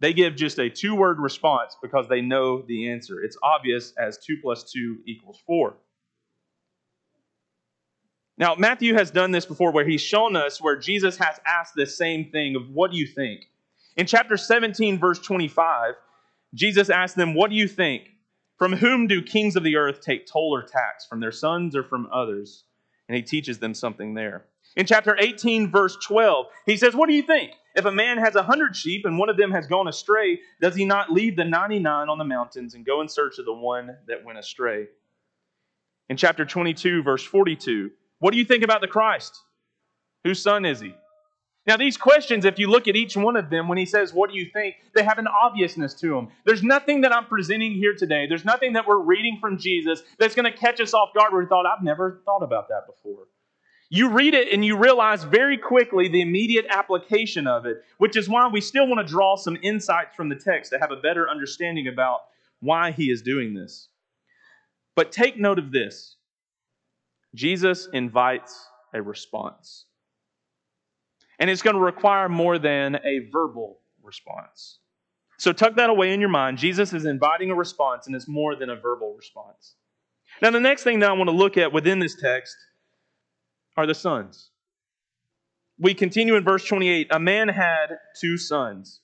they 0.00 0.14
give 0.14 0.36
just 0.36 0.58
a 0.58 0.70
two 0.70 0.94
word 0.94 1.18
response 1.20 1.76
because 1.82 2.08
they 2.08 2.22
know 2.22 2.62
the 2.62 2.88
answer. 2.88 3.22
It's 3.22 3.36
obvious 3.42 3.92
as 3.98 4.16
2 4.18 4.38
plus 4.42 4.70
2 4.72 5.00
equals 5.06 5.38
4. 5.46 5.74
Now, 8.42 8.56
Matthew 8.56 8.94
has 8.94 9.12
done 9.12 9.30
this 9.30 9.46
before 9.46 9.70
where 9.70 9.86
he's 9.86 10.00
shown 10.00 10.34
us 10.34 10.60
where 10.60 10.76
Jesus 10.76 11.16
has 11.18 11.38
asked 11.46 11.76
the 11.76 11.86
same 11.86 12.32
thing 12.32 12.56
of 12.56 12.70
what 12.70 12.90
do 12.90 12.96
you 12.96 13.06
think? 13.06 13.42
In 13.96 14.04
chapter 14.04 14.36
17, 14.36 14.98
verse 14.98 15.20
25, 15.20 15.94
Jesus 16.52 16.90
asked 16.90 17.14
them, 17.14 17.34
What 17.34 17.50
do 17.50 17.56
you 17.56 17.68
think? 17.68 18.08
From 18.58 18.72
whom 18.72 19.06
do 19.06 19.22
kings 19.22 19.54
of 19.54 19.62
the 19.62 19.76
earth 19.76 20.00
take 20.00 20.26
toll 20.26 20.52
or 20.52 20.64
tax? 20.64 21.06
From 21.06 21.20
their 21.20 21.30
sons 21.30 21.76
or 21.76 21.84
from 21.84 22.08
others? 22.12 22.64
And 23.08 23.14
he 23.14 23.22
teaches 23.22 23.60
them 23.60 23.74
something 23.74 24.14
there. 24.14 24.46
In 24.74 24.86
chapter 24.86 25.16
18, 25.20 25.70
verse 25.70 25.96
12, 26.04 26.46
he 26.66 26.76
says, 26.76 26.96
What 26.96 27.08
do 27.08 27.14
you 27.14 27.22
think? 27.22 27.52
If 27.76 27.84
a 27.84 27.92
man 27.92 28.18
has 28.18 28.34
a 28.34 28.42
hundred 28.42 28.74
sheep 28.74 29.04
and 29.04 29.20
one 29.20 29.28
of 29.28 29.36
them 29.36 29.52
has 29.52 29.68
gone 29.68 29.86
astray, 29.86 30.40
does 30.60 30.74
he 30.74 30.84
not 30.84 31.12
leave 31.12 31.36
the 31.36 31.44
99 31.44 32.08
on 32.08 32.18
the 32.18 32.24
mountains 32.24 32.74
and 32.74 32.84
go 32.84 33.02
in 33.02 33.08
search 33.08 33.38
of 33.38 33.44
the 33.44 33.54
one 33.54 33.96
that 34.08 34.24
went 34.24 34.40
astray? 34.40 34.88
In 36.08 36.16
chapter 36.16 36.44
22, 36.44 37.04
verse 37.04 37.22
42, 37.22 37.92
what 38.22 38.30
do 38.30 38.38
you 38.38 38.44
think 38.44 38.62
about 38.62 38.80
the 38.80 38.86
Christ? 38.86 39.36
Whose 40.22 40.40
son 40.40 40.64
is 40.64 40.78
he? 40.78 40.94
Now, 41.66 41.76
these 41.76 41.96
questions, 41.96 42.44
if 42.44 42.56
you 42.56 42.68
look 42.68 42.86
at 42.86 42.94
each 42.94 43.16
one 43.16 43.34
of 43.34 43.50
them, 43.50 43.66
when 43.66 43.78
he 43.78 43.84
says, 43.84 44.14
What 44.14 44.30
do 44.30 44.36
you 44.36 44.46
think? 44.52 44.76
they 44.94 45.02
have 45.02 45.18
an 45.18 45.26
obviousness 45.26 45.92
to 45.94 46.10
them. 46.10 46.28
There's 46.44 46.62
nothing 46.62 47.00
that 47.00 47.12
I'm 47.12 47.26
presenting 47.26 47.72
here 47.72 47.96
today. 47.98 48.28
There's 48.28 48.44
nothing 48.44 48.74
that 48.74 48.86
we're 48.86 49.00
reading 49.00 49.38
from 49.40 49.58
Jesus 49.58 50.04
that's 50.20 50.36
going 50.36 50.44
to 50.44 50.56
catch 50.56 50.80
us 50.80 50.94
off 50.94 51.08
guard 51.12 51.32
where 51.32 51.42
we 51.42 51.48
thought, 51.48 51.66
I've 51.66 51.82
never 51.82 52.22
thought 52.24 52.44
about 52.44 52.68
that 52.68 52.86
before. 52.86 53.26
You 53.90 54.10
read 54.10 54.34
it 54.34 54.52
and 54.52 54.64
you 54.64 54.76
realize 54.76 55.24
very 55.24 55.58
quickly 55.58 56.06
the 56.06 56.20
immediate 56.20 56.66
application 56.70 57.48
of 57.48 57.66
it, 57.66 57.82
which 57.98 58.16
is 58.16 58.28
why 58.28 58.46
we 58.46 58.60
still 58.60 58.86
want 58.86 59.04
to 59.04 59.12
draw 59.12 59.34
some 59.34 59.58
insights 59.62 60.14
from 60.14 60.28
the 60.28 60.36
text 60.36 60.70
to 60.70 60.78
have 60.78 60.92
a 60.92 60.96
better 60.96 61.28
understanding 61.28 61.88
about 61.88 62.20
why 62.60 62.92
he 62.92 63.10
is 63.10 63.20
doing 63.20 63.52
this. 63.52 63.88
But 64.94 65.10
take 65.10 65.40
note 65.40 65.58
of 65.58 65.72
this 65.72 66.18
Jesus 67.34 67.88
invites 67.92 68.66
a 68.92 69.02
response. 69.02 69.86
And 71.38 71.48
it's 71.48 71.62
going 71.62 71.76
to 71.76 71.82
require 71.82 72.28
more 72.28 72.58
than 72.58 72.96
a 72.96 73.28
verbal 73.32 73.78
response. 74.02 74.78
So 75.38 75.52
tuck 75.52 75.74
that 75.76 75.90
away 75.90 76.12
in 76.12 76.20
your 76.20 76.28
mind. 76.28 76.58
Jesus 76.58 76.92
is 76.92 77.04
inviting 77.04 77.50
a 77.50 77.54
response, 77.54 78.06
and 78.06 78.14
it's 78.14 78.28
more 78.28 78.54
than 78.54 78.70
a 78.70 78.76
verbal 78.76 79.14
response. 79.16 79.74
Now, 80.40 80.50
the 80.50 80.60
next 80.60 80.84
thing 80.84 81.00
that 81.00 81.10
I 81.10 81.12
want 81.14 81.28
to 81.28 81.36
look 81.36 81.56
at 81.56 81.72
within 81.72 81.98
this 81.98 82.14
text 82.14 82.56
are 83.76 83.86
the 83.86 83.94
sons. 83.94 84.50
We 85.78 85.94
continue 85.94 86.36
in 86.36 86.44
verse 86.44 86.64
28. 86.64 87.08
A 87.10 87.18
man 87.18 87.48
had 87.48 87.98
two 88.20 88.36
sons. 88.36 89.00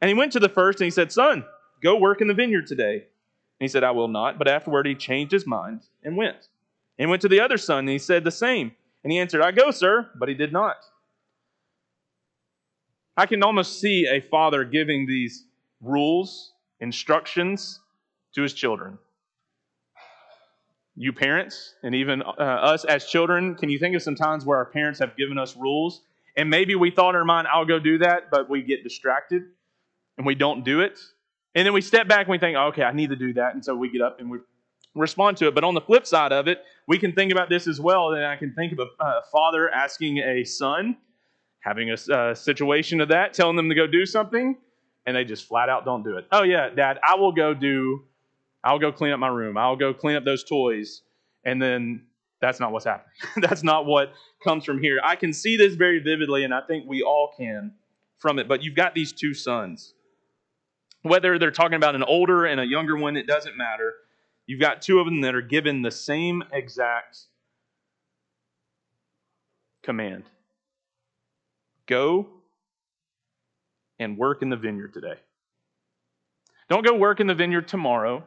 And 0.00 0.08
he 0.08 0.14
went 0.14 0.32
to 0.32 0.40
the 0.40 0.48
first 0.48 0.80
and 0.80 0.84
he 0.84 0.90
said, 0.90 1.10
Son, 1.10 1.44
go 1.82 1.96
work 1.96 2.20
in 2.20 2.28
the 2.28 2.34
vineyard 2.34 2.66
today. 2.66 3.06
he 3.58 3.68
said, 3.68 3.82
I 3.82 3.90
will 3.90 4.08
not. 4.08 4.38
But 4.38 4.48
afterward, 4.48 4.86
he 4.86 4.94
changed 4.94 5.32
his 5.32 5.46
mind 5.46 5.80
and 6.04 6.16
went. 6.16 6.48
And 6.98 7.10
went 7.10 7.22
to 7.22 7.28
the 7.28 7.40
other 7.40 7.58
son, 7.58 7.80
and 7.80 7.88
he 7.88 7.98
said 7.98 8.24
the 8.24 8.30
same. 8.30 8.72
And 9.04 9.12
he 9.12 9.18
answered, 9.18 9.40
I 9.40 9.52
go, 9.52 9.70
sir. 9.70 10.10
But 10.16 10.28
he 10.28 10.34
did 10.34 10.52
not. 10.52 10.76
I 13.16 13.26
can 13.26 13.42
almost 13.42 13.80
see 13.80 14.06
a 14.06 14.20
father 14.20 14.64
giving 14.64 15.06
these 15.06 15.44
rules, 15.80 16.52
instructions 16.80 17.80
to 18.34 18.42
his 18.42 18.54
children. 18.54 18.98
You 20.96 21.12
parents, 21.12 21.74
and 21.82 21.94
even 21.94 22.22
uh, 22.22 22.26
us 22.26 22.84
as 22.84 23.06
children, 23.06 23.54
can 23.54 23.70
you 23.70 23.78
think 23.78 23.94
of 23.94 24.02
some 24.02 24.16
times 24.16 24.44
where 24.44 24.58
our 24.58 24.64
parents 24.64 24.98
have 24.98 25.16
given 25.16 25.38
us 25.38 25.56
rules? 25.56 26.02
And 26.36 26.50
maybe 26.50 26.74
we 26.74 26.90
thought 26.90 27.10
in 27.10 27.16
our 27.16 27.24
mind, 27.24 27.48
I'll 27.52 27.64
go 27.64 27.78
do 27.78 27.98
that, 27.98 28.30
but 28.30 28.48
we 28.48 28.62
get 28.62 28.82
distracted 28.82 29.42
and 30.16 30.26
we 30.26 30.34
don't 30.34 30.64
do 30.64 30.80
it. 30.80 30.98
And 31.54 31.66
then 31.66 31.72
we 31.72 31.80
step 31.80 32.06
back 32.08 32.26
and 32.26 32.28
we 32.28 32.38
think, 32.38 32.56
oh, 32.56 32.66
okay, 32.68 32.82
I 32.82 32.92
need 32.92 33.10
to 33.10 33.16
do 33.16 33.32
that. 33.34 33.54
And 33.54 33.64
so 33.64 33.74
we 33.74 33.90
get 33.90 34.02
up 34.02 34.20
and 34.20 34.30
we 34.30 34.38
respond 34.98 35.36
to 35.38 35.48
it. 35.48 35.54
But 35.54 35.64
on 35.64 35.74
the 35.74 35.80
flip 35.80 36.06
side 36.06 36.32
of 36.32 36.48
it, 36.48 36.62
we 36.86 36.98
can 36.98 37.12
think 37.12 37.32
about 37.32 37.48
this 37.48 37.66
as 37.66 37.80
well. 37.80 38.12
And 38.12 38.24
I 38.24 38.36
can 38.36 38.52
think 38.54 38.72
of 38.72 38.80
a, 38.80 39.04
a 39.04 39.22
father 39.32 39.70
asking 39.70 40.18
a 40.18 40.44
son, 40.44 40.96
having 41.60 41.90
a 41.90 42.12
uh, 42.12 42.34
situation 42.34 43.00
of 43.00 43.08
that, 43.08 43.32
telling 43.32 43.56
them 43.56 43.68
to 43.68 43.74
go 43.74 43.86
do 43.86 44.04
something, 44.04 44.56
and 45.06 45.16
they 45.16 45.24
just 45.24 45.46
flat 45.46 45.68
out 45.68 45.84
don't 45.84 46.02
do 46.02 46.16
it. 46.16 46.26
Oh, 46.32 46.42
yeah, 46.42 46.68
dad, 46.70 46.98
I 47.06 47.14
will 47.14 47.32
go 47.32 47.54
do, 47.54 48.04
I'll 48.64 48.78
go 48.78 48.92
clean 48.92 49.12
up 49.12 49.20
my 49.20 49.28
room. 49.28 49.56
I'll 49.56 49.76
go 49.76 49.94
clean 49.94 50.16
up 50.16 50.24
those 50.24 50.44
toys. 50.44 51.02
And 51.44 51.62
then 51.62 52.06
that's 52.40 52.60
not 52.60 52.72
what's 52.72 52.84
happening. 52.84 53.14
that's 53.36 53.62
not 53.62 53.86
what 53.86 54.12
comes 54.44 54.64
from 54.64 54.82
here. 54.82 55.00
I 55.02 55.16
can 55.16 55.32
see 55.32 55.56
this 55.56 55.74
very 55.74 56.00
vividly, 56.00 56.44
and 56.44 56.52
I 56.52 56.60
think 56.60 56.84
we 56.86 57.02
all 57.02 57.32
can 57.36 57.72
from 58.18 58.38
it. 58.38 58.48
But 58.48 58.62
you've 58.62 58.76
got 58.76 58.94
these 58.94 59.12
two 59.12 59.34
sons. 59.34 59.94
Whether 61.02 61.38
they're 61.38 61.52
talking 61.52 61.76
about 61.76 61.94
an 61.94 62.02
older 62.02 62.44
and 62.44 62.60
a 62.60 62.66
younger 62.66 62.96
one, 62.96 63.16
it 63.16 63.26
doesn't 63.26 63.56
matter. 63.56 63.94
You've 64.48 64.60
got 64.60 64.80
two 64.80 64.98
of 64.98 65.04
them 65.04 65.20
that 65.20 65.34
are 65.34 65.42
given 65.42 65.82
the 65.82 65.90
same 65.90 66.42
exact 66.52 67.18
command 69.82 70.24
go 71.86 72.26
and 73.98 74.16
work 74.16 74.40
in 74.42 74.48
the 74.48 74.56
vineyard 74.56 74.94
today. 74.94 75.16
Don't 76.70 76.84
go 76.84 76.94
work 76.94 77.20
in 77.20 77.26
the 77.26 77.34
vineyard 77.34 77.68
tomorrow. 77.68 78.24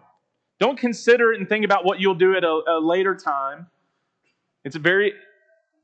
Don't 0.59 0.77
consider 0.77 1.33
it 1.33 1.39
and 1.39 1.49
think 1.49 1.65
about 1.65 1.85
what 1.85 1.99
you'll 1.99 2.15
do 2.15 2.35
at 2.35 2.43
a, 2.43 2.61
a 2.67 2.79
later 2.79 3.15
time. 3.15 3.67
It's 4.63 4.75
very 4.75 5.13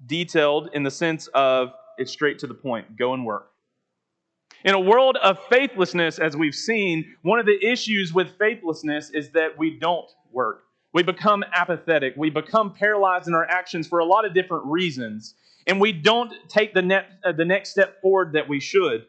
detailed 0.05 0.69
in 0.73 0.83
the 0.83 0.91
sense 0.91 1.27
of 1.33 1.73
it's 1.97 2.11
straight 2.11 2.37
to 2.39 2.47
the 2.47 2.53
point 2.53 2.95
go 2.95 3.13
and 3.13 3.25
work. 3.25 3.51
In 4.63 4.73
a 4.73 4.79
world 4.79 5.17
of 5.17 5.39
faithlessness, 5.47 6.19
as 6.19 6.35
we've 6.35 6.55
seen, 6.55 7.15
one 7.21 7.39
of 7.39 7.45
the 7.45 7.63
issues 7.63 8.13
with 8.13 8.37
faithlessness 8.37 9.11
is 9.11 9.29
that 9.31 9.57
we 9.57 9.77
don't 9.77 10.09
work. 10.31 10.63
We 10.93 11.03
become 11.03 11.43
apathetic. 11.53 12.15
We 12.17 12.29
become 12.29 12.73
paralyzed 12.73 13.27
in 13.27 13.33
our 13.33 13.45
actions 13.45 13.87
for 13.87 13.99
a 13.99 14.05
lot 14.05 14.25
of 14.25 14.33
different 14.33 14.65
reasons. 14.65 15.35
And 15.67 15.79
we 15.79 15.91
don't 15.91 16.33
take 16.49 16.73
the, 16.73 16.81
net, 16.81 17.07
uh, 17.23 17.33
the 17.33 17.45
next 17.45 17.69
step 17.69 18.01
forward 18.01 18.33
that 18.33 18.47
we 18.47 18.59
should. 18.59 19.05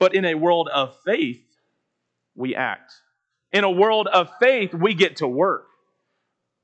But 0.00 0.14
in 0.14 0.24
a 0.24 0.34
world 0.34 0.68
of 0.68 0.96
faith, 1.04 1.44
we 2.34 2.56
act. 2.56 2.92
In 3.52 3.62
a 3.62 3.70
world 3.70 4.08
of 4.08 4.30
faith, 4.40 4.74
we 4.74 4.94
get 4.94 5.16
to 5.16 5.28
work. 5.28 5.68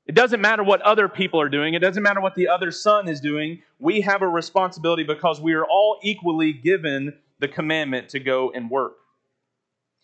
It 0.09 0.15
doesn't 0.15 0.41
matter 0.41 0.63
what 0.63 0.81
other 0.81 1.07
people 1.07 1.39
are 1.39 1.49
doing, 1.49 1.75
it 1.75 1.83
doesn't 1.83 2.01
matter 2.01 2.19
what 2.19 2.33
the 2.33 2.47
other 2.47 2.71
son 2.71 3.07
is 3.07 3.21
doing. 3.21 3.61
We 3.77 4.01
have 4.01 4.23
a 4.23 4.27
responsibility 4.27 5.03
because 5.03 5.39
we 5.39 5.53
are 5.53 5.65
all 5.65 5.99
equally 6.01 6.51
given 6.51 7.13
the 7.37 7.47
commandment 7.47 8.09
to 8.09 8.19
go 8.19 8.49
and 8.49 8.71
work. 8.71 8.93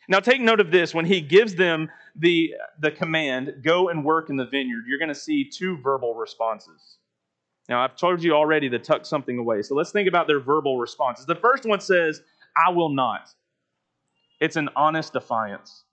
Now, 0.07 0.19
take 0.19 0.41
note 0.41 0.59
of 0.59 0.69
this. 0.69 0.93
When 0.93 1.05
he 1.05 1.21
gives 1.21 1.55
them 1.55 1.89
the, 2.15 2.53
the 2.79 2.91
command, 2.91 3.63
go 3.63 3.89
and 3.89 4.05
work 4.05 4.29
in 4.29 4.35
the 4.35 4.45
vineyard, 4.45 4.83
you're 4.88 5.00
going 5.00 5.09
to 5.09 5.15
see 5.15 5.43
two 5.43 5.79
verbal 5.81 6.13
responses. 6.13 7.00
Now, 7.67 7.83
I've 7.83 7.95
told 7.95 8.21
you 8.21 8.33
already 8.33 8.69
to 8.69 8.77
tuck 8.77 9.07
something 9.07 9.39
away. 9.39 9.63
So 9.63 9.74
let's 9.74 9.89
think 9.89 10.07
about 10.07 10.27
their 10.27 10.39
verbal 10.39 10.77
responses. 10.77 11.25
The 11.25 11.33
first 11.33 11.65
one 11.65 11.79
says, 11.79 12.21
I 12.55 12.69
will 12.69 12.89
not. 12.89 13.29
It's 14.39 14.55
an 14.55 14.69
honest 14.75 15.13
defiance. 15.13 15.83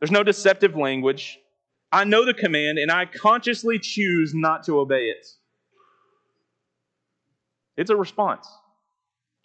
There's 0.00 0.10
no 0.10 0.22
deceptive 0.22 0.76
language. 0.76 1.40
I 1.90 2.04
know 2.04 2.24
the 2.24 2.34
command 2.34 2.78
and 2.78 2.90
I 2.90 3.06
consciously 3.06 3.78
choose 3.78 4.34
not 4.34 4.64
to 4.64 4.78
obey 4.78 5.06
it. 5.06 5.26
It's 7.76 7.90
a 7.90 7.96
response. 7.96 8.46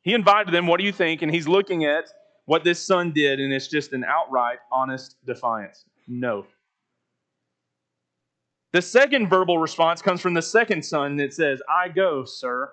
He 0.02 0.14
invited 0.14 0.54
them, 0.54 0.68
What 0.68 0.80
do 0.80 0.86
you 0.86 0.92
think? 0.92 1.22
And 1.22 1.34
he's 1.34 1.48
looking 1.48 1.86
at 1.86 2.06
what 2.46 2.64
this 2.64 2.86
son 2.86 3.12
did, 3.14 3.40
and 3.40 3.54
it's 3.54 3.68
just 3.68 3.94
an 3.94 4.04
outright, 4.04 4.60
honest 4.72 5.16
defiance. 5.26 5.86
No. 6.08 6.46
The 8.74 8.82
second 8.82 9.30
verbal 9.30 9.60
response 9.60 10.02
comes 10.02 10.20
from 10.20 10.34
the 10.34 10.42
second 10.42 10.84
son 10.84 11.16
that 11.18 11.34
says, 11.34 11.62
I 11.70 11.90
go, 11.90 12.26
sir. 12.26 12.72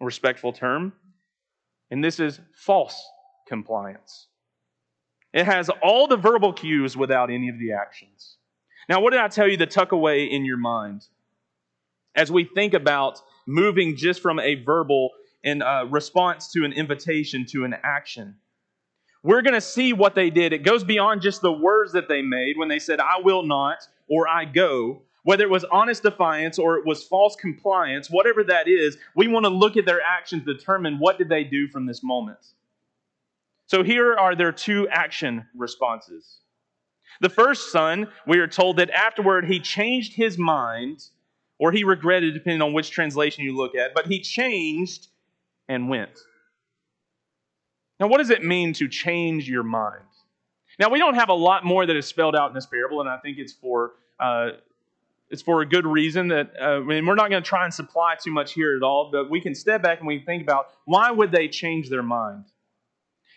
Respectful 0.00 0.52
term. 0.52 0.92
And 1.90 2.02
this 2.02 2.20
is 2.20 2.40
false 2.54 3.00
compliance. 3.46 4.26
It 5.32 5.46
has 5.46 5.70
all 5.82 6.08
the 6.08 6.16
verbal 6.16 6.52
cues 6.52 6.96
without 6.96 7.30
any 7.30 7.48
of 7.48 7.58
the 7.58 7.72
actions. 7.72 8.38
Now, 8.88 9.00
what 9.00 9.10
did 9.10 9.20
I 9.20 9.28
tell 9.28 9.48
you 9.48 9.56
to 9.58 9.66
tuck 9.66 9.92
away 9.92 10.24
in 10.24 10.44
your 10.44 10.56
mind? 10.56 11.06
As 12.14 12.30
we 12.30 12.44
think 12.44 12.74
about 12.74 13.20
moving 13.46 13.96
just 13.96 14.20
from 14.20 14.40
a 14.40 14.56
verbal 14.56 15.10
and 15.44 15.62
uh, 15.62 15.86
response 15.88 16.50
to 16.52 16.64
an 16.64 16.72
invitation 16.72 17.46
to 17.46 17.64
an 17.64 17.74
action, 17.82 18.36
we're 19.22 19.42
going 19.42 19.54
to 19.54 19.60
see 19.60 19.92
what 19.92 20.14
they 20.14 20.30
did. 20.30 20.52
It 20.52 20.64
goes 20.64 20.82
beyond 20.82 21.22
just 21.22 21.42
the 21.42 21.52
words 21.52 21.92
that 21.92 22.08
they 22.08 22.22
made 22.22 22.56
when 22.56 22.68
they 22.68 22.78
said, 22.78 23.00
I 23.00 23.20
will 23.22 23.42
not 23.42 23.86
or 24.08 24.26
I 24.26 24.44
go. 24.44 25.02
Whether 25.22 25.44
it 25.44 25.50
was 25.50 25.64
honest 25.64 26.02
defiance 26.02 26.58
or 26.58 26.78
it 26.78 26.86
was 26.86 27.04
false 27.04 27.36
compliance, 27.36 28.08
whatever 28.08 28.42
that 28.44 28.66
is, 28.66 28.96
we 29.14 29.28
want 29.28 29.44
to 29.44 29.50
look 29.50 29.76
at 29.76 29.84
their 29.84 30.00
actions 30.00 30.46
to 30.46 30.54
determine 30.54 30.98
what 30.98 31.18
did 31.18 31.28
they 31.28 31.44
do 31.44 31.68
from 31.68 31.84
this 31.84 32.02
moment. 32.02 32.38
So 33.66 33.82
here 33.82 34.14
are 34.14 34.34
their 34.34 34.50
two 34.50 34.88
action 34.88 35.46
responses. 35.54 36.38
The 37.20 37.28
first 37.28 37.72
son, 37.72 38.08
we 38.26 38.38
are 38.38 38.46
told 38.46 38.76
that 38.78 38.90
afterward 38.90 39.46
he 39.46 39.60
changed 39.60 40.14
his 40.14 40.38
mind, 40.38 41.04
or 41.58 41.72
he 41.72 41.84
regretted, 41.84 42.34
depending 42.34 42.62
on 42.62 42.72
which 42.72 42.90
translation 42.90 43.44
you 43.44 43.56
look 43.56 43.74
at, 43.74 43.94
but 43.94 44.06
he 44.06 44.20
changed 44.20 45.08
and 45.68 45.88
went. 45.88 46.18
Now, 47.98 48.06
what 48.06 48.18
does 48.18 48.30
it 48.30 48.42
mean 48.42 48.72
to 48.74 48.88
change 48.88 49.48
your 49.48 49.62
mind? 49.62 50.04
Now, 50.78 50.88
we 50.88 50.98
don't 50.98 51.14
have 51.14 51.28
a 51.28 51.34
lot 51.34 51.64
more 51.64 51.84
that 51.84 51.94
is 51.94 52.06
spelled 52.06 52.34
out 52.34 52.48
in 52.48 52.54
this 52.54 52.64
parable, 52.64 53.00
and 53.00 53.10
I 53.10 53.18
think 53.18 53.36
it's 53.38 53.52
for 53.52 53.92
uh, 54.18 54.50
it's 55.28 55.42
for 55.42 55.60
a 55.60 55.66
good 55.66 55.86
reason. 55.86 56.28
That 56.28 56.52
uh, 56.60 56.64
I 56.64 56.80
mean, 56.80 57.06
we're 57.06 57.14
not 57.14 57.28
going 57.28 57.42
to 57.42 57.48
try 57.48 57.64
and 57.64 57.72
supply 57.72 58.16
too 58.16 58.32
much 58.32 58.54
here 58.54 58.74
at 58.76 58.82
all, 58.82 59.10
but 59.12 59.28
we 59.28 59.40
can 59.40 59.54
step 59.54 59.82
back 59.82 59.98
and 59.98 60.06
we 60.06 60.20
think 60.20 60.42
about 60.42 60.70
why 60.86 61.10
would 61.10 61.30
they 61.30 61.48
change 61.48 61.90
their 61.90 62.02
mind? 62.02 62.46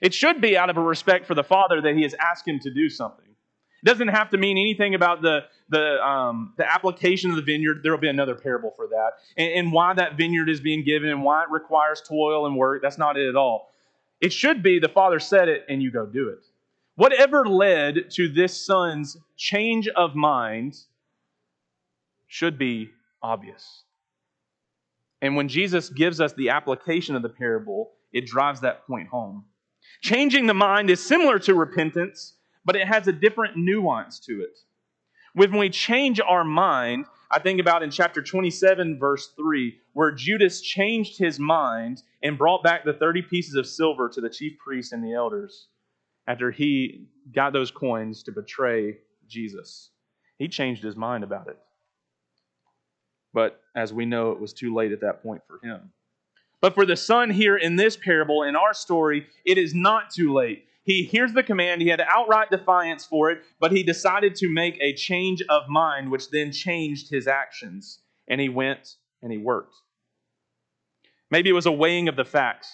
It 0.02 0.14
should 0.14 0.42
be 0.42 0.58
out 0.58 0.70
of 0.70 0.78
a 0.78 0.82
respect 0.82 1.26
for 1.26 1.36
the 1.36 1.44
Father 1.44 1.82
that 1.82 1.96
He 1.96 2.04
has 2.04 2.14
asked 2.16 2.48
him 2.48 2.60
to 2.60 2.74
do 2.74 2.90
something. 2.90 3.23
It 3.84 3.86
doesn't 3.86 4.08
have 4.08 4.30
to 4.30 4.38
mean 4.38 4.58
anything 4.58 4.96
about 4.96 5.22
the 5.22 5.42
the 5.70 6.02
um, 6.02 6.54
the 6.58 6.72
application 6.72 7.30
of 7.30 7.36
the 7.36 7.42
vineyard. 7.42 7.82
There 7.84 7.92
will 7.92 8.00
be 8.00 8.08
another 8.08 8.36
parable 8.36 8.72
for 8.76 8.88
that, 8.88 9.12
and, 9.36 9.52
and 9.54 9.72
why 9.74 9.94
that 9.94 10.18
vineyard 10.18 10.50
is 10.50 10.62
being 10.62 10.84
given, 10.84 11.10
and 11.10 11.24
why 11.24 11.44
it 11.44 11.50
requires 11.52 12.02
toil 12.02 12.46
and 12.46 12.56
work. 12.56 12.82
That's 12.82 12.98
not 12.98 13.18
it 13.18 13.28
at 13.28 13.36
all. 13.36 13.74
It 14.22 14.32
should 14.32 14.64
be 14.64 14.80
the 14.80 14.88
Father 14.88 15.20
said 15.20 15.50
it 15.50 15.66
and 15.68 15.84
you 15.84 15.92
go 15.92 16.06
do 16.06 16.30
it. 16.30 16.46
Whatever 16.96 17.46
led 17.46 18.10
to 18.12 18.30
this 18.30 18.66
son's 18.66 19.18
change 19.36 19.90
of 19.90 20.16
mind 20.16 20.78
should 22.28 22.58
be 22.58 22.92
obvious. 23.22 23.84
And 25.22 25.36
when 25.36 25.50
Jesus 25.50 25.90
gives 25.90 26.22
us 26.22 26.32
the 26.34 26.50
application 26.50 27.16
of 27.16 27.22
the 27.22 27.30
parable, 27.30 27.92
it 28.14 28.26
drives 28.26 28.62
that 28.62 28.88
point 28.88 29.10
home. 29.10 29.44
Changing 30.02 30.48
the 30.48 30.54
mind 30.54 30.90
is 30.90 31.06
similar 31.06 31.38
to 31.40 31.54
repentance, 31.54 32.36
but 32.66 32.76
it 32.76 32.88
has 32.88 33.08
a 33.08 33.14
different 33.14 33.58
nuance 33.58 34.20
to 34.22 34.42
it. 34.42 34.58
When 35.34 35.58
we 35.58 35.70
change 35.70 36.20
our 36.20 36.44
mind, 36.44 37.06
I 37.32 37.40
think 37.40 37.60
about 37.60 37.82
in 37.82 37.90
chapter 37.90 38.22
27, 38.22 39.00
verse 39.00 39.34
3, 39.36 39.76
where 39.94 40.12
Judas 40.12 40.62
changed 40.62 41.18
his 41.18 41.40
mind 41.40 42.04
and 42.22 42.38
brought 42.38 42.64
back 42.64 42.86
the 42.86 42.94
30 42.94 43.24
pieces 43.24 43.56
of 43.56 43.66
silver 43.66 44.08
to 44.10 44.22
the 44.22 44.30
chief 44.30 44.58
priests 44.60 44.94
and 44.94 45.04
the 45.04 45.14
elders 45.14 45.68
after 46.28 46.52
he 46.52 47.08
got 47.34 47.54
those 47.54 47.72
coins 47.72 48.24
to 48.24 48.32
betray 48.32 48.98
Jesus. 49.28 49.90
He 50.38 50.48
changed 50.48 50.84
his 50.84 50.96
mind 50.96 51.24
about 51.24 51.48
it. 51.48 51.58
But 53.34 53.60
as 53.76 53.92
we 53.92 54.06
know, 54.06 54.32
it 54.32 54.40
was 54.40 54.54
too 54.54 54.76
late 54.76 54.92
at 54.92 55.02
that 55.02 55.24
point 55.24 55.42
for 55.48 55.60
him. 55.66 55.92
But 56.62 56.76
for 56.76 56.86
the 56.86 56.96
son 56.96 57.30
here 57.30 57.58
in 57.58 57.76
this 57.76 57.98
parable, 57.98 58.44
in 58.44 58.56
our 58.56 58.74
story, 58.74 59.28
it 59.44 59.58
is 59.58 59.74
not 59.74 60.12
too 60.12 60.34
late. 60.34 60.66
He 60.84 61.04
hears 61.04 61.34
the 61.34 61.44
command, 61.44 61.82
he 61.82 61.88
had 61.88 62.02
outright 62.02 62.50
defiance 62.52 63.06
for 63.06 63.32
it, 63.32 63.42
but 63.60 63.72
he 63.72 63.84
decided 63.84 64.36
to 64.36 64.50
make 64.50 64.78
a 64.82 64.94
change 64.94 65.42
of 65.50 65.64
mind, 65.70 66.12
which 66.12 66.30
then 66.30 66.52
changed 66.52 67.10
his 67.10 67.28
actions. 67.28 68.00
And 68.28 68.40
he 68.40 68.50
went 68.50 68.96
and 69.22 69.32
he 69.32 69.38
worked. 69.38 69.76
Maybe 71.32 71.50
it 71.50 71.54
was 71.54 71.66
a 71.66 71.72
weighing 71.72 72.10
of 72.10 72.16
the 72.16 72.26
facts 72.26 72.70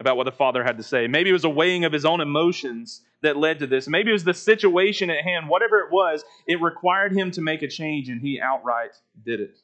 about 0.00 0.16
what 0.16 0.24
the 0.24 0.32
father 0.32 0.64
had 0.64 0.76
to 0.76 0.82
say. 0.82 1.06
Maybe 1.06 1.30
it 1.30 1.34
was 1.34 1.44
a 1.44 1.48
weighing 1.50 1.84
of 1.84 1.92
his 1.92 2.04
own 2.04 2.20
emotions 2.20 3.02
that 3.22 3.36
led 3.36 3.60
to 3.60 3.66
this. 3.66 3.88
Maybe 3.88 4.10
it 4.10 4.12
was 4.12 4.24
the 4.24 4.34
situation 4.34 5.08
at 5.08 5.24
hand, 5.24 5.48
whatever 5.48 5.78
it 5.78 5.92
was, 5.92 6.24
it 6.46 6.60
required 6.60 7.16
him 7.16 7.30
to 7.30 7.40
make 7.40 7.62
a 7.62 7.68
change, 7.68 8.08
and 8.08 8.20
he 8.20 8.40
outright 8.40 8.90
did 9.24 9.40
it. 9.40 9.56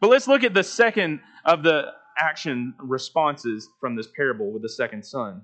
But 0.00 0.10
let's 0.10 0.28
look 0.28 0.44
at 0.44 0.54
the 0.54 0.62
second 0.62 1.20
of 1.44 1.62
the 1.62 1.92
action 2.16 2.74
responses 2.78 3.68
from 3.80 3.94
this 3.94 4.08
parable 4.16 4.52
with 4.52 4.62
the 4.62 4.68
second 4.68 5.04
son. 5.04 5.42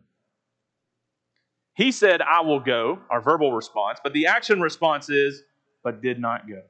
He 1.74 1.90
said, 1.90 2.22
I 2.22 2.40
will 2.40 2.60
go, 2.60 3.00
our 3.10 3.20
verbal 3.20 3.52
response, 3.52 3.98
but 4.02 4.12
the 4.12 4.26
action 4.26 4.60
response 4.60 5.10
is, 5.10 5.42
but 5.82 6.00
did 6.00 6.20
not 6.20 6.48
go. 6.48 6.62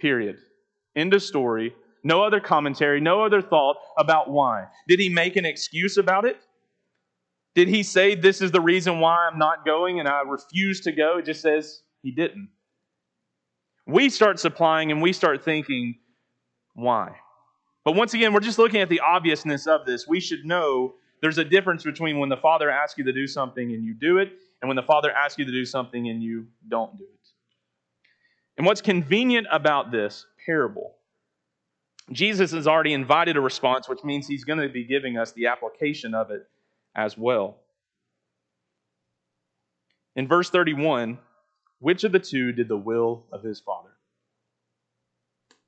Period. 0.00 0.38
End 0.96 1.14
of 1.14 1.22
story. 1.22 1.74
No 2.02 2.22
other 2.22 2.40
commentary, 2.40 3.00
no 3.00 3.24
other 3.24 3.40
thought 3.40 3.76
about 3.96 4.30
why. 4.30 4.66
Did 4.88 5.00
he 5.00 5.08
make 5.08 5.36
an 5.36 5.46
excuse 5.46 5.96
about 5.96 6.24
it? 6.24 6.38
Did 7.54 7.68
he 7.68 7.82
say, 7.82 8.14
This 8.14 8.42
is 8.42 8.50
the 8.50 8.60
reason 8.60 9.00
why 9.00 9.28
I'm 9.30 9.38
not 9.38 9.64
going 9.64 10.00
and 10.00 10.08
I 10.08 10.22
refuse 10.22 10.80
to 10.82 10.92
go? 10.92 11.18
It 11.18 11.24
just 11.24 11.40
says 11.40 11.80
he 12.02 12.10
didn't. 12.10 12.48
We 13.86 14.10
start 14.10 14.38
supplying 14.38 14.90
and 14.90 15.00
we 15.00 15.12
start 15.12 15.44
thinking, 15.44 15.94
Why? 16.74 17.12
But 17.84 17.92
once 17.92 18.12
again, 18.12 18.32
we're 18.32 18.40
just 18.40 18.58
looking 18.58 18.80
at 18.80 18.88
the 18.88 19.00
obviousness 19.00 19.66
of 19.66 19.86
this. 19.86 20.06
We 20.08 20.20
should 20.20 20.44
know 20.44 20.94
there's 21.24 21.38
a 21.38 21.44
difference 21.44 21.82
between 21.82 22.18
when 22.18 22.28
the 22.28 22.36
Father 22.36 22.70
asks 22.70 22.98
you 22.98 23.04
to 23.04 23.12
do 23.12 23.26
something 23.26 23.72
and 23.72 23.82
you 23.82 23.94
do 23.94 24.18
it, 24.18 24.32
and 24.60 24.68
when 24.68 24.76
the 24.76 24.82
Father 24.82 25.10
asks 25.10 25.38
you 25.38 25.46
to 25.46 25.50
do 25.50 25.64
something 25.64 26.10
and 26.10 26.22
you 26.22 26.48
don't 26.68 26.98
do 26.98 27.04
it. 27.04 27.28
And 28.58 28.66
what's 28.66 28.82
convenient 28.82 29.46
about 29.50 29.90
this 29.90 30.26
parable, 30.44 30.96
Jesus 32.12 32.50
has 32.50 32.66
already 32.66 32.92
invited 32.92 33.38
a 33.38 33.40
response, 33.40 33.88
which 33.88 34.04
means 34.04 34.26
he's 34.26 34.44
going 34.44 34.58
to 34.58 34.68
be 34.68 34.84
giving 34.84 35.16
us 35.16 35.32
the 35.32 35.46
application 35.46 36.12
of 36.14 36.30
it 36.30 36.46
as 36.94 37.16
well. 37.16 37.56
In 40.16 40.28
verse 40.28 40.50
31, 40.50 41.18
which 41.78 42.04
of 42.04 42.12
the 42.12 42.18
two 42.18 42.52
did 42.52 42.68
the 42.68 42.76
will 42.76 43.24
of 43.32 43.42
his 43.42 43.60
Father? 43.60 43.92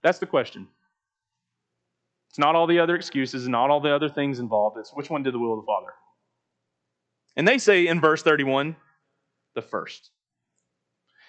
That's 0.02 0.18
the 0.18 0.26
question. 0.26 0.68
It's 2.36 2.38
not 2.38 2.54
all 2.54 2.66
the 2.66 2.80
other 2.80 2.94
excuses 2.94 3.48
not 3.48 3.70
all 3.70 3.80
the 3.80 3.94
other 3.94 4.10
things 4.10 4.40
involved. 4.40 4.76
It's 4.76 4.90
which 4.92 5.08
one 5.08 5.22
did 5.22 5.32
the 5.32 5.38
will 5.38 5.54
of 5.54 5.60
the 5.60 5.66
Father? 5.66 5.94
And 7.34 7.48
they 7.48 7.56
say 7.56 7.86
in 7.86 7.98
verse 7.98 8.22
31, 8.22 8.76
the 9.54 9.62
first. 9.62 10.10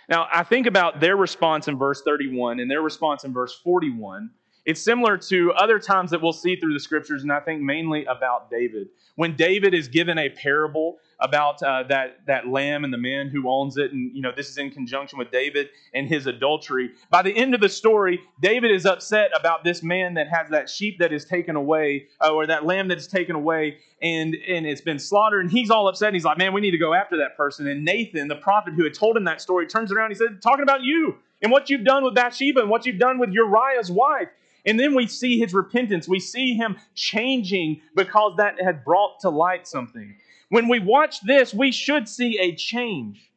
Now, 0.10 0.28
I 0.30 0.44
think 0.44 0.68
about 0.68 1.00
their 1.00 1.16
response 1.16 1.70
in 1.70 1.78
verse 1.78 2.02
31 2.02 2.60
and 2.60 2.70
their 2.70 2.82
response 2.82 3.24
in 3.24 3.32
verse 3.32 3.58
41. 3.64 4.32
It's 4.68 4.82
similar 4.82 5.18
to 5.18 5.54
other 5.54 5.80
times 5.80 6.12
that 6.12 6.22
we'll 6.22 6.34
see 6.34 6.58
through 6.58 6.74
the 6.74 6.80
scriptures, 6.82 7.24
and 7.24 7.32
I 7.32 7.40
think 7.40 7.62
mainly 7.62 8.04
about 8.04 8.52
David. 8.52 8.90
When 9.16 9.34
David 9.38 9.74
is 9.74 9.88
given 9.88 10.18
a 10.18 10.30
parable 10.30 10.98
about 11.22 11.64
uh, 11.64 11.84
that, 11.84 12.18
that 12.28 12.50
lamb 12.50 12.84
and 12.84 12.94
the 12.94 12.98
man 12.98 13.30
who 13.30 13.50
owns 13.50 13.78
it, 13.78 13.94
and 13.94 14.14
you 14.14 14.22
know 14.22 14.34
this 14.36 14.50
is 14.50 14.58
in 14.58 14.70
conjunction 14.70 15.18
with 15.18 15.32
David 15.32 15.70
and 15.94 16.06
his 16.06 16.28
adultery. 16.28 16.92
By 17.10 17.22
the 17.22 17.34
end 17.34 17.56
of 17.56 17.62
the 17.62 17.70
story, 17.70 18.20
David 18.42 18.72
is 18.72 18.86
upset 18.86 19.32
about 19.40 19.64
this 19.64 19.82
man 19.82 20.16
that 20.16 20.28
has 20.28 20.50
that 20.50 20.70
sheep 20.70 21.00
that 21.00 21.14
is 21.14 21.24
taken 21.24 21.56
away, 21.56 22.08
uh, 22.20 22.34
or 22.34 22.46
that 22.46 22.66
lamb 22.66 22.90
that 22.90 22.98
is 22.98 23.08
taken 23.08 23.38
away, 23.38 23.78
and 24.02 24.36
and 24.36 24.66
it's 24.68 24.82
been 24.82 25.00
slaughtered, 25.00 25.46
and 25.46 25.50
he's 25.50 25.72
all 25.72 25.88
upset. 25.88 26.10
And 26.10 26.16
he's 26.18 26.26
like, 26.26 26.38
"Man, 26.38 26.52
we 26.52 26.60
need 26.60 26.72
to 26.72 26.78
go 26.78 26.94
after 26.94 27.16
that 27.20 27.38
person." 27.38 27.68
And 27.70 27.86
Nathan, 27.86 28.28
the 28.28 28.36
prophet 28.36 28.74
who 28.74 28.84
had 28.84 28.94
told 28.94 29.16
him 29.16 29.24
that 29.24 29.40
story, 29.40 29.66
turns 29.66 29.94
around. 29.94 30.12
And 30.12 30.14
he 30.14 30.18
said, 30.18 30.42
"Talking 30.42 30.64
about 30.64 30.84
you." 30.84 31.16
And 31.42 31.52
what 31.52 31.70
you've 31.70 31.86
done 31.86 32.04
with 32.04 32.16
Bathsheba 32.16 32.62
and 32.62 32.70
what 32.70 32.86
you've 32.86 33.00
done 33.00 33.20
with 33.20 33.30
Uriah's 33.32 33.92
wife. 33.92 34.30
And 34.68 34.78
then 34.78 34.94
we 34.94 35.08
see 35.08 35.40
his 35.40 35.54
repentance. 35.54 36.10
We 36.10 36.20
see 36.20 36.54
him 36.54 36.76
changing 36.94 37.82
because 37.96 38.34
that 38.38 38.62
had 38.62 38.84
brought 38.84 39.22
to 39.22 39.30
light 39.30 39.66
something. 39.66 40.16
When 40.50 40.68
we 40.68 40.80
watch 40.80 41.22
this, 41.22 41.54
we 41.54 41.72
should 41.72 42.08
see 42.08 42.38
a 42.38 42.54
change. 42.54 43.32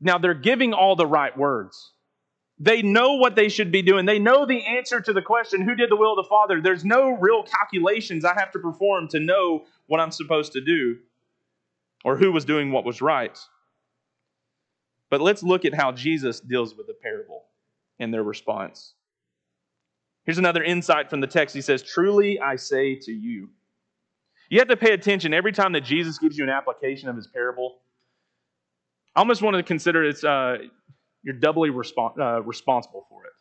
Now, 0.00 0.18
they're 0.18 0.34
giving 0.34 0.72
all 0.72 0.96
the 0.96 1.06
right 1.06 1.36
words. 1.36 1.92
They 2.58 2.80
know 2.80 3.14
what 3.14 3.36
they 3.36 3.48
should 3.48 3.70
be 3.70 3.82
doing. 3.82 4.06
They 4.06 4.18
know 4.18 4.46
the 4.46 4.64
answer 4.64 5.00
to 5.00 5.12
the 5.12 5.22
question, 5.22 5.60
Who 5.60 5.74
did 5.74 5.90
the 5.90 5.96
will 5.96 6.18
of 6.18 6.24
the 6.24 6.28
Father? 6.28 6.60
There's 6.60 6.84
no 6.84 7.16
real 7.18 7.42
calculations 7.42 8.24
I 8.24 8.34
have 8.34 8.52
to 8.52 8.58
perform 8.58 9.08
to 9.08 9.20
know 9.20 9.64
what 9.86 10.00
I'm 10.00 10.10
supposed 10.10 10.52
to 10.52 10.60
do 10.60 10.98
or 12.04 12.16
who 12.16 12.32
was 12.32 12.44
doing 12.44 12.72
what 12.72 12.84
was 12.84 13.02
right. 13.02 13.38
But 15.10 15.20
let's 15.20 15.42
look 15.42 15.64
at 15.64 15.74
how 15.74 15.92
Jesus 15.92 16.40
deals 16.40 16.74
with 16.74 16.86
the 16.86 16.94
parable 16.94 17.44
and 17.98 18.14
their 18.14 18.22
response. 18.22 18.94
Here's 20.24 20.38
another 20.38 20.62
insight 20.62 21.10
from 21.10 21.20
the 21.20 21.26
text. 21.26 21.54
He 21.54 21.60
says, 21.60 21.82
Truly 21.82 22.40
I 22.40 22.56
say 22.56 22.94
to 22.96 23.12
you. 23.12 23.48
You 24.50 24.58
have 24.58 24.68
to 24.68 24.76
pay 24.76 24.92
attention 24.92 25.32
every 25.32 25.52
time 25.52 25.72
that 25.72 25.80
Jesus 25.82 26.18
gives 26.18 26.36
you 26.36 26.44
an 26.44 26.50
application 26.50 27.08
of 27.08 27.16
his 27.16 27.26
parable. 27.26 27.78
I 29.16 29.20
almost 29.20 29.42
want 29.42 29.56
to 29.56 29.62
consider 29.62 30.04
it's 30.04 30.24
uh, 30.24 30.58
you're 31.22 31.34
doubly 31.34 31.70
uh, 31.70 32.42
responsible 32.42 33.06
for 33.08 33.24
it. 33.24 33.32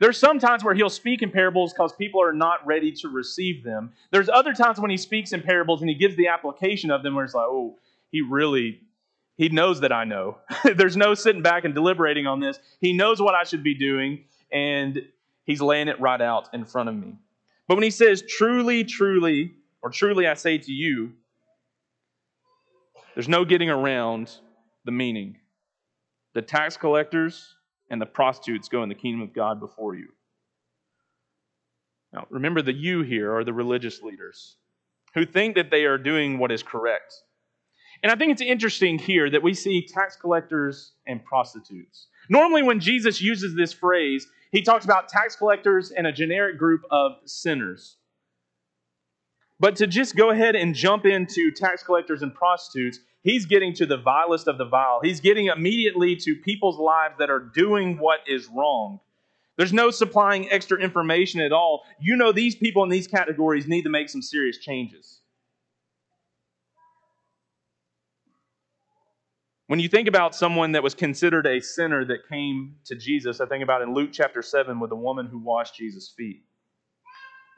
There's 0.00 0.16
some 0.16 0.38
times 0.38 0.62
where 0.62 0.74
he'll 0.74 0.90
speak 0.90 1.22
in 1.22 1.30
parables 1.30 1.72
because 1.72 1.92
people 1.92 2.22
are 2.22 2.32
not 2.32 2.64
ready 2.64 2.92
to 2.92 3.08
receive 3.08 3.64
them. 3.64 3.92
There's 4.12 4.28
other 4.28 4.52
times 4.52 4.78
when 4.78 4.90
he 4.90 4.96
speaks 4.96 5.32
in 5.32 5.42
parables 5.42 5.80
and 5.80 5.90
he 5.90 5.96
gives 5.96 6.16
the 6.16 6.28
application 6.28 6.90
of 6.90 7.02
them 7.02 7.16
where 7.16 7.24
it's 7.24 7.34
like, 7.34 7.46
oh, 7.48 7.78
he 8.10 8.20
really, 8.20 8.80
he 9.36 9.48
knows 9.48 9.80
that 9.80 9.90
I 9.90 10.04
know. 10.04 10.38
There's 10.76 10.96
no 10.96 11.14
sitting 11.14 11.42
back 11.42 11.64
and 11.64 11.74
deliberating 11.74 12.26
on 12.26 12.38
this. 12.38 12.60
He 12.80 12.92
knows 12.92 13.20
what 13.20 13.34
I 13.34 13.42
should 13.42 13.64
be 13.64 13.74
doing, 13.74 14.24
and 14.52 15.00
He's 15.48 15.62
laying 15.62 15.88
it 15.88 15.98
right 15.98 16.20
out 16.20 16.50
in 16.52 16.66
front 16.66 16.90
of 16.90 16.94
me. 16.94 17.14
But 17.66 17.76
when 17.76 17.82
he 17.82 17.90
says, 17.90 18.22
truly, 18.28 18.84
truly, 18.84 19.54
or 19.82 19.88
truly 19.88 20.26
I 20.26 20.34
say 20.34 20.58
to 20.58 20.70
you, 20.70 21.14
there's 23.14 23.30
no 23.30 23.46
getting 23.46 23.70
around 23.70 24.30
the 24.84 24.92
meaning. 24.92 25.38
The 26.34 26.42
tax 26.42 26.76
collectors 26.76 27.54
and 27.90 27.98
the 27.98 28.04
prostitutes 28.04 28.68
go 28.68 28.82
in 28.82 28.90
the 28.90 28.94
kingdom 28.94 29.22
of 29.22 29.32
God 29.32 29.58
before 29.58 29.94
you. 29.94 30.08
Now, 32.12 32.26
remember 32.28 32.60
the 32.60 32.74
you 32.74 33.00
here 33.00 33.34
are 33.34 33.42
the 33.42 33.54
religious 33.54 34.02
leaders 34.02 34.56
who 35.14 35.24
think 35.24 35.54
that 35.54 35.70
they 35.70 35.86
are 35.86 35.96
doing 35.96 36.38
what 36.38 36.52
is 36.52 36.62
correct. 36.62 37.14
And 38.02 38.12
I 38.12 38.16
think 38.16 38.32
it's 38.32 38.42
interesting 38.42 38.98
here 38.98 39.30
that 39.30 39.42
we 39.42 39.54
see 39.54 39.86
tax 39.86 40.14
collectors 40.14 40.92
and 41.06 41.24
prostitutes. 41.24 42.08
Normally, 42.28 42.62
when 42.62 42.80
Jesus 42.80 43.22
uses 43.22 43.54
this 43.56 43.72
phrase, 43.72 44.28
he 44.50 44.62
talks 44.62 44.84
about 44.84 45.08
tax 45.08 45.36
collectors 45.36 45.90
and 45.90 46.06
a 46.06 46.12
generic 46.12 46.58
group 46.58 46.82
of 46.90 47.12
sinners. 47.24 47.96
But 49.60 49.76
to 49.76 49.86
just 49.86 50.16
go 50.16 50.30
ahead 50.30 50.54
and 50.54 50.74
jump 50.74 51.04
into 51.04 51.50
tax 51.50 51.82
collectors 51.82 52.22
and 52.22 52.32
prostitutes, 52.34 53.00
he's 53.22 53.46
getting 53.46 53.74
to 53.74 53.86
the 53.86 53.96
vilest 53.96 54.46
of 54.46 54.56
the 54.56 54.64
vile. 54.64 55.00
He's 55.02 55.20
getting 55.20 55.46
immediately 55.46 56.14
to 56.16 56.36
people's 56.36 56.78
lives 56.78 57.16
that 57.18 57.30
are 57.30 57.40
doing 57.40 57.98
what 57.98 58.20
is 58.26 58.48
wrong. 58.48 59.00
There's 59.56 59.72
no 59.72 59.90
supplying 59.90 60.50
extra 60.52 60.78
information 60.78 61.40
at 61.40 61.52
all. 61.52 61.82
You 62.00 62.16
know, 62.16 62.30
these 62.30 62.54
people 62.54 62.84
in 62.84 62.88
these 62.88 63.08
categories 63.08 63.66
need 63.66 63.82
to 63.82 63.90
make 63.90 64.08
some 64.08 64.22
serious 64.22 64.58
changes. 64.58 65.20
When 69.68 69.80
you 69.80 69.88
think 69.90 70.08
about 70.08 70.34
someone 70.34 70.72
that 70.72 70.82
was 70.82 70.94
considered 70.94 71.46
a 71.46 71.60
sinner 71.60 72.02
that 72.06 72.26
came 72.26 72.76
to 72.86 72.96
Jesus, 72.96 73.38
I 73.38 73.44
think 73.44 73.62
about 73.62 73.82
in 73.82 73.92
Luke 73.92 74.08
chapter 74.14 74.40
7 74.40 74.80
with 74.80 74.88
the 74.88 74.96
woman 74.96 75.26
who 75.26 75.38
washed 75.38 75.74
Jesus' 75.74 76.08
feet. 76.08 76.42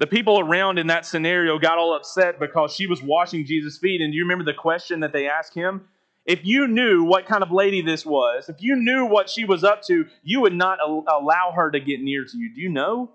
The 0.00 0.08
people 0.08 0.40
around 0.40 0.80
in 0.80 0.88
that 0.88 1.06
scenario 1.06 1.56
got 1.60 1.78
all 1.78 1.94
upset 1.94 2.40
because 2.40 2.74
she 2.74 2.88
was 2.88 3.00
washing 3.00 3.46
Jesus' 3.46 3.78
feet. 3.78 4.00
And 4.00 4.12
do 4.12 4.16
you 4.16 4.24
remember 4.24 4.42
the 4.42 4.58
question 4.58 4.98
that 5.00 5.12
they 5.12 5.28
asked 5.28 5.54
him? 5.54 5.82
If 6.26 6.44
you 6.44 6.66
knew 6.66 7.04
what 7.04 7.26
kind 7.26 7.44
of 7.44 7.52
lady 7.52 7.80
this 7.80 8.04
was, 8.04 8.48
if 8.48 8.56
you 8.58 8.74
knew 8.74 9.06
what 9.06 9.30
she 9.30 9.44
was 9.44 9.62
up 9.62 9.82
to, 9.84 10.06
you 10.24 10.40
would 10.40 10.54
not 10.54 10.80
allow 10.82 11.52
her 11.54 11.70
to 11.70 11.78
get 11.78 12.00
near 12.00 12.24
to 12.24 12.36
you. 12.36 12.52
Do 12.52 12.60
you 12.60 12.70
know? 12.70 13.12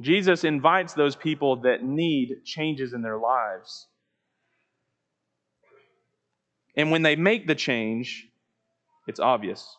Jesus 0.00 0.42
invites 0.42 0.94
those 0.94 1.14
people 1.14 1.54
that 1.60 1.84
need 1.84 2.44
changes 2.44 2.92
in 2.92 3.02
their 3.02 3.16
lives 3.16 3.86
and 6.76 6.90
when 6.90 7.02
they 7.02 7.16
make 7.16 7.46
the 7.46 7.54
change, 7.54 8.28
it's 9.06 9.20
obvious. 9.20 9.76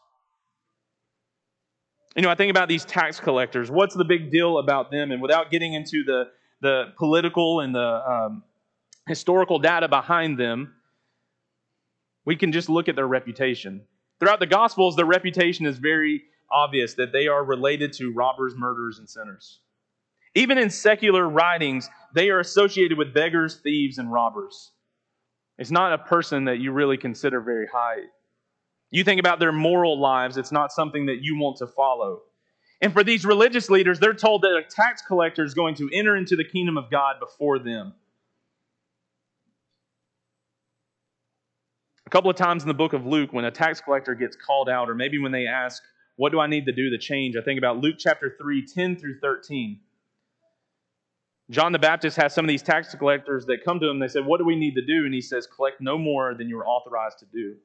You 2.16 2.24
know, 2.24 2.30
I 2.30 2.36
think 2.36 2.50
about 2.50 2.68
these 2.68 2.84
tax 2.84 3.20
collectors. 3.20 3.70
What's 3.70 3.94
the 3.94 4.06
big 4.06 4.32
deal 4.32 4.58
about 4.58 4.90
them? 4.90 5.12
And 5.12 5.22
without 5.22 5.52
getting 5.52 5.74
into 5.74 6.04
the, 6.04 6.24
the 6.62 6.86
political 6.98 7.60
and 7.60 7.76
the 7.76 7.80
um, 7.80 8.44
historical 9.08 9.60
data 9.60 9.88
behind 9.88 10.40
them, 10.40 10.74
we 12.26 12.36
can 12.36 12.52
just 12.52 12.70
look 12.70 12.90
at 12.90 12.96
their 12.96 13.08
reputation. 13.08 13.84
Throughout 14.20 14.40
the 14.40 14.48
Gospels, 14.48 14.96
their 14.96 15.06
reputation 15.06 15.68
is 15.68 15.78
very 15.78 16.24
obvious 16.52 16.96
that 16.96 17.12
they 17.14 17.28
are 17.28 17.44
related 17.44 17.94
to 17.94 18.12
robbers, 18.12 18.56
murderers, 18.56 18.98
and 18.98 19.08
sinners. 19.08 19.60
Even 20.34 20.58
in 20.58 20.70
secular 20.70 21.30
writings, 21.30 21.90
they 22.16 22.30
are 22.30 22.40
associated 22.40 22.98
with 22.98 23.14
beggars, 23.14 23.58
thieves, 23.58 24.00
and 24.00 24.12
robbers. 24.12 24.72
It's 25.58 25.72
not 25.72 25.94
a 25.94 25.98
person 25.98 26.46
that 26.46 26.60
you 26.60 26.72
really 26.72 26.98
consider 26.98 27.42
very 27.42 27.68
high. 27.68 28.02
You 28.92 29.04
think 29.04 29.20
about 29.20 29.40
their 29.40 29.52
moral 29.52 30.00
lives, 30.00 30.38
it's 30.38 30.52
not 30.52 30.72
something 30.72 31.08
that 31.08 31.22
you 31.22 31.38
want 31.38 31.58
to 31.58 31.68
follow. 31.68 32.22
And 32.80 32.94
for 32.94 33.04
these 33.04 33.26
religious 33.26 33.70
leaders, 33.70 34.00
they're 34.00 34.14
told 34.14 34.44
that 34.44 34.56
a 34.56 34.64
tax 34.64 35.02
collector 35.02 35.44
is 35.44 35.54
going 35.54 35.76
to 35.76 35.90
enter 35.92 36.16
into 36.16 36.36
the 36.36 36.44
kingdom 36.44 36.78
of 36.78 36.92
God 36.92 37.16
before 37.20 37.58
them. 37.58 37.94
A 42.06 42.10
couple 42.10 42.30
of 42.30 42.38
times 42.38 42.64
in 42.64 42.68
the 42.68 42.74
book 42.74 42.94
of 42.94 43.06
Luke, 43.06 43.34
when 43.34 43.46
a 43.46 43.52
tax 43.52 43.82
collector 43.82 44.16
gets 44.16 44.38
called 44.38 44.70
out, 44.70 44.90
or 44.90 44.96
maybe 44.96 45.18
when 45.18 45.32
they 45.32 45.48
ask, 45.48 45.84
What 46.16 46.32
do 46.32 46.40
I 46.40 46.48
need 46.48 46.66
to 46.68 46.72
do 46.72 46.92
to 46.92 46.98
change? 46.98 47.36
I 47.36 47.42
think 47.42 47.58
about 47.58 47.80
Luke 47.80 47.96
chapter 47.98 48.34
3, 48.40 48.66
10 48.66 48.96
through 48.96 49.20
13. 49.20 49.80
John 51.50 51.72
the 51.72 51.80
Baptist 51.80 52.18
has 52.18 52.34
some 52.34 52.44
of 52.44 52.50
these 52.50 52.62
tax 52.62 52.94
collectors 52.94 53.46
that 53.46 53.64
come 53.64 53.80
to 53.80 53.88
him. 53.88 54.00
They 54.00 54.10
said, 54.10 54.26
What 54.26 54.40
do 54.40 54.46
we 54.46 54.56
need 54.56 54.76
to 54.76 54.86
do? 54.86 55.06
And 55.06 55.14
he 55.14 55.22
says, 55.22 55.48
Collect 55.48 55.80
no 55.80 55.98
more 55.98 56.34
than 56.34 56.50
you 56.50 56.60
are 56.60 56.68
authorized 56.68 57.20
to 57.20 57.26
do. 57.26 57.56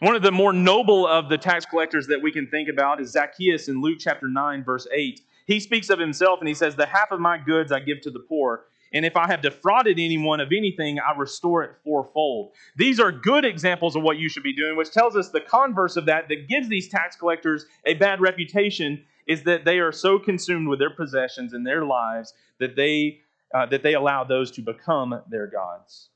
One 0.00 0.16
of 0.16 0.22
the 0.22 0.32
more 0.32 0.52
noble 0.52 1.06
of 1.06 1.28
the 1.28 1.38
tax 1.38 1.64
collectors 1.64 2.06
that 2.08 2.22
we 2.22 2.32
can 2.32 2.48
think 2.48 2.68
about 2.68 3.00
is 3.00 3.10
Zacchaeus 3.10 3.68
in 3.68 3.80
Luke 3.80 3.98
chapter 4.00 4.28
9, 4.28 4.64
verse 4.64 4.86
8. 4.92 5.20
He 5.46 5.60
speaks 5.60 5.90
of 5.90 5.98
himself 5.98 6.40
and 6.40 6.48
he 6.48 6.54
says, 6.54 6.74
The 6.74 6.86
half 6.86 7.10
of 7.10 7.20
my 7.20 7.38
goods 7.38 7.72
I 7.72 7.80
give 7.80 8.00
to 8.02 8.10
the 8.10 8.20
poor, 8.20 8.64
and 8.92 9.04
if 9.04 9.16
I 9.16 9.26
have 9.26 9.42
defrauded 9.42 9.98
anyone 9.98 10.40
of 10.40 10.52
anything, 10.52 10.98
I 10.98 11.16
restore 11.16 11.62
it 11.62 11.72
fourfold. 11.84 12.52
These 12.76 12.98
are 13.00 13.12
good 13.12 13.44
examples 13.44 13.96
of 13.96 14.02
what 14.02 14.18
you 14.18 14.28
should 14.28 14.42
be 14.42 14.54
doing, 14.54 14.76
which 14.76 14.90
tells 14.90 15.16
us 15.16 15.28
the 15.28 15.40
converse 15.40 15.96
of 15.96 16.06
that 16.06 16.28
that 16.28 16.48
gives 16.48 16.68
these 16.68 16.88
tax 16.88 17.16
collectors 17.16 17.66
a 17.84 17.94
bad 17.94 18.20
reputation 18.20 19.04
is 19.28 19.42
that 19.44 19.64
they 19.64 19.78
are 19.78 19.92
so 19.92 20.18
consumed 20.18 20.66
with 20.66 20.78
their 20.78 20.90
possessions 20.90 21.52
and 21.52 21.64
their 21.64 21.84
lives 21.84 22.32
that 22.58 22.74
they, 22.74 23.20
uh, 23.54 23.66
that 23.66 23.82
they 23.82 23.94
allow 23.94 24.24
those 24.24 24.50
to 24.52 24.62
become 24.62 25.20
their 25.30 25.46
gods. 25.46 26.08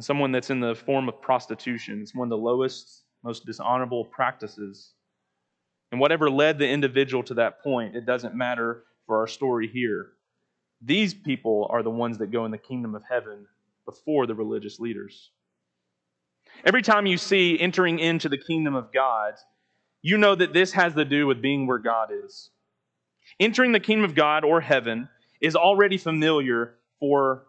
Someone 0.00 0.30
that's 0.30 0.50
in 0.50 0.60
the 0.60 0.76
form 0.76 1.08
of 1.08 1.20
prostitution 1.20 2.00
is 2.00 2.14
one 2.14 2.26
of 2.26 2.30
the 2.30 2.36
lowest, 2.36 3.02
most 3.24 3.44
dishonorable 3.44 4.04
practices. 4.04 4.92
And 5.90 6.00
whatever 6.00 6.30
led 6.30 6.58
the 6.58 6.68
individual 6.68 7.24
to 7.24 7.34
that 7.34 7.60
point, 7.62 7.96
it 7.96 8.06
doesn't 8.06 8.36
matter 8.36 8.84
for 9.06 9.18
our 9.18 9.26
story 9.26 9.66
here. 9.66 10.12
These 10.80 11.14
people 11.14 11.66
are 11.70 11.82
the 11.82 11.90
ones 11.90 12.18
that 12.18 12.30
go 12.30 12.44
in 12.44 12.52
the 12.52 12.58
kingdom 12.58 12.94
of 12.94 13.02
heaven 13.08 13.46
before 13.84 14.28
the 14.28 14.34
religious 14.36 14.78
leaders. 14.78 15.30
Every 16.64 16.82
time 16.82 17.06
you 17.06 17.16
see 17.16 17.58
entering 17.58 17.98
into 17.98 18.28
the 18.28 18.38
kingdom 18.38 18.76
of 18.76 18.92
God, 18.92 19.34
you 20.02 20.18
know 20.18 20.34
that 20.34 20.52
this 20.52 20.72
has 20.72 20.94
to 20.94 21.04
do 21.04 21.26
with 21.26 21.42
being 21.42 21.66
where 21.66 21.78
God 21.78 22.10
is. 22.24 22.50
Entering 23.40 23.72
the 23.72 23.80
kingdom 23.80 24.04
of 24.04 24.14
God 24.14 24.44
or 24.44 24.60
heaven 24.60 25.08
is 25.40 25.54
already 25.54 25.98
familiar 25.98 26.74
for 26.98 27.44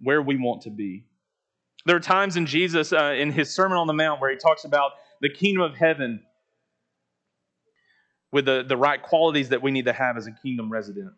where 0.00 0.20
we 0.20 0.36
want 0.36 0.62
to 0.62 0.70
be. 0.70 1.04
There 1.86 1.96
are 1.96 2.00
times 2.00 2.36
in 2.36 2.46
Jesus, 2.46 2.92
uh, 2.92 3.14
in 3.16 3.32
his 3.32 3.54
Sermon 3.54 3.78
on 3.78 3.86
the 3.86 3.92
Mount, 3.92 4.20
where 4.20 4.30
he 4.30 4.36
talks 4.36 4.64
about 4.64 4.92
the 5.20 5.28
kingdom 5.28 5.62
of 5.62 5.76
heaven 5.76 6.22
with 8.30 8.44
the, 8.46 8.64
the 8.66 8.76
right 8.76 9.02
qualities 9.02 9.50
that 9.50 9.62
we 9.62 9.70
need 9.70 9.84
to 9.86 9.92
have 9.92 10.16
as 10.16 10.26
a 10.26 10.32
kingdom 10.32 10.70
resident. 10.70 11.12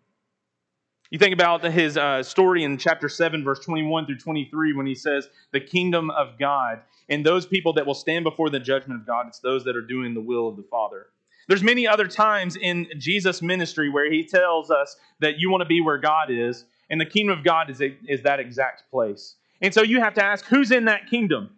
You 1.15 1.19
think 1.19 1.33
about 1.33 1.63
his 1.63 1.97
uh, 1.97 2.25
story 2.25 2.65
in 2.65 2.77
chapter 2.77 3.09
7, 3.09 3.45
verse 3.45 3.61
21 3.61 4.07
through 4.07 4.19
23, 4.19 4.73
when 4.73 4.85
he 4.85 4.97
says, 4.97 5.29
The 5.53 5.61
kingdom 5.61 6.11
of 6.11 6.41
God. 6.41 6.81
And 7.09 7.25
those 7.25 7.47
people 7.47 7.73
that 7.75 7.87
will 7.87 7.95
stand 7.95 8.25
before 8.25 8.51
the 8.51 8.59
judgment 8.59 9.01
of 9.01 9.07
God, 9.07 9.29
it's 9.29 9.39
those 9.39 9.63
that 9.63 9.77
are 9.77 9.81
doing 9.81 10.13
the 10.13 10.21
will 10.21 10.49
of 10.49 10.57
the 10.57 10.65
Father. 10.65 11.07
There's 11.47 11.63
many 11.63 11.87
other 11.87 12.09
times 12.09 12.57
in 12.57 12.89
Jesus' 12.99 13.43
ministry 13.43 13.91
where 13.91 14.11
he 14.11 14.25
tells 14.25 14.73
us 14.73 14.97
that 15.21 15.39
you 15.39 15.53
want 15.53 15.61
to 15.61 15.67
be 15.67 15.81
where 15.81 15.99
God 15.99 16.33
is, 16.33 16.65
and 16.91 17.01
the 17.01 17.07
kingdom 17.07 17.39
of 17.39 17.45
God 17.45 17.71
is, 17.71 17.81
a, 17.81 17.97
is 18.09 18.23
that 18.23 18.41
exact 18.41 18.91
place. 18.91 19.37
And 19.63 19.73
so 19.73 19.83
you 19.83 20.01
have 20.01 20.15
to 20.15 20.25
ask, 20.25 20.45
who's 20.47 20.73
in 20.73 20.87
that 20.87 21.09
kingdom? 21.09 21.51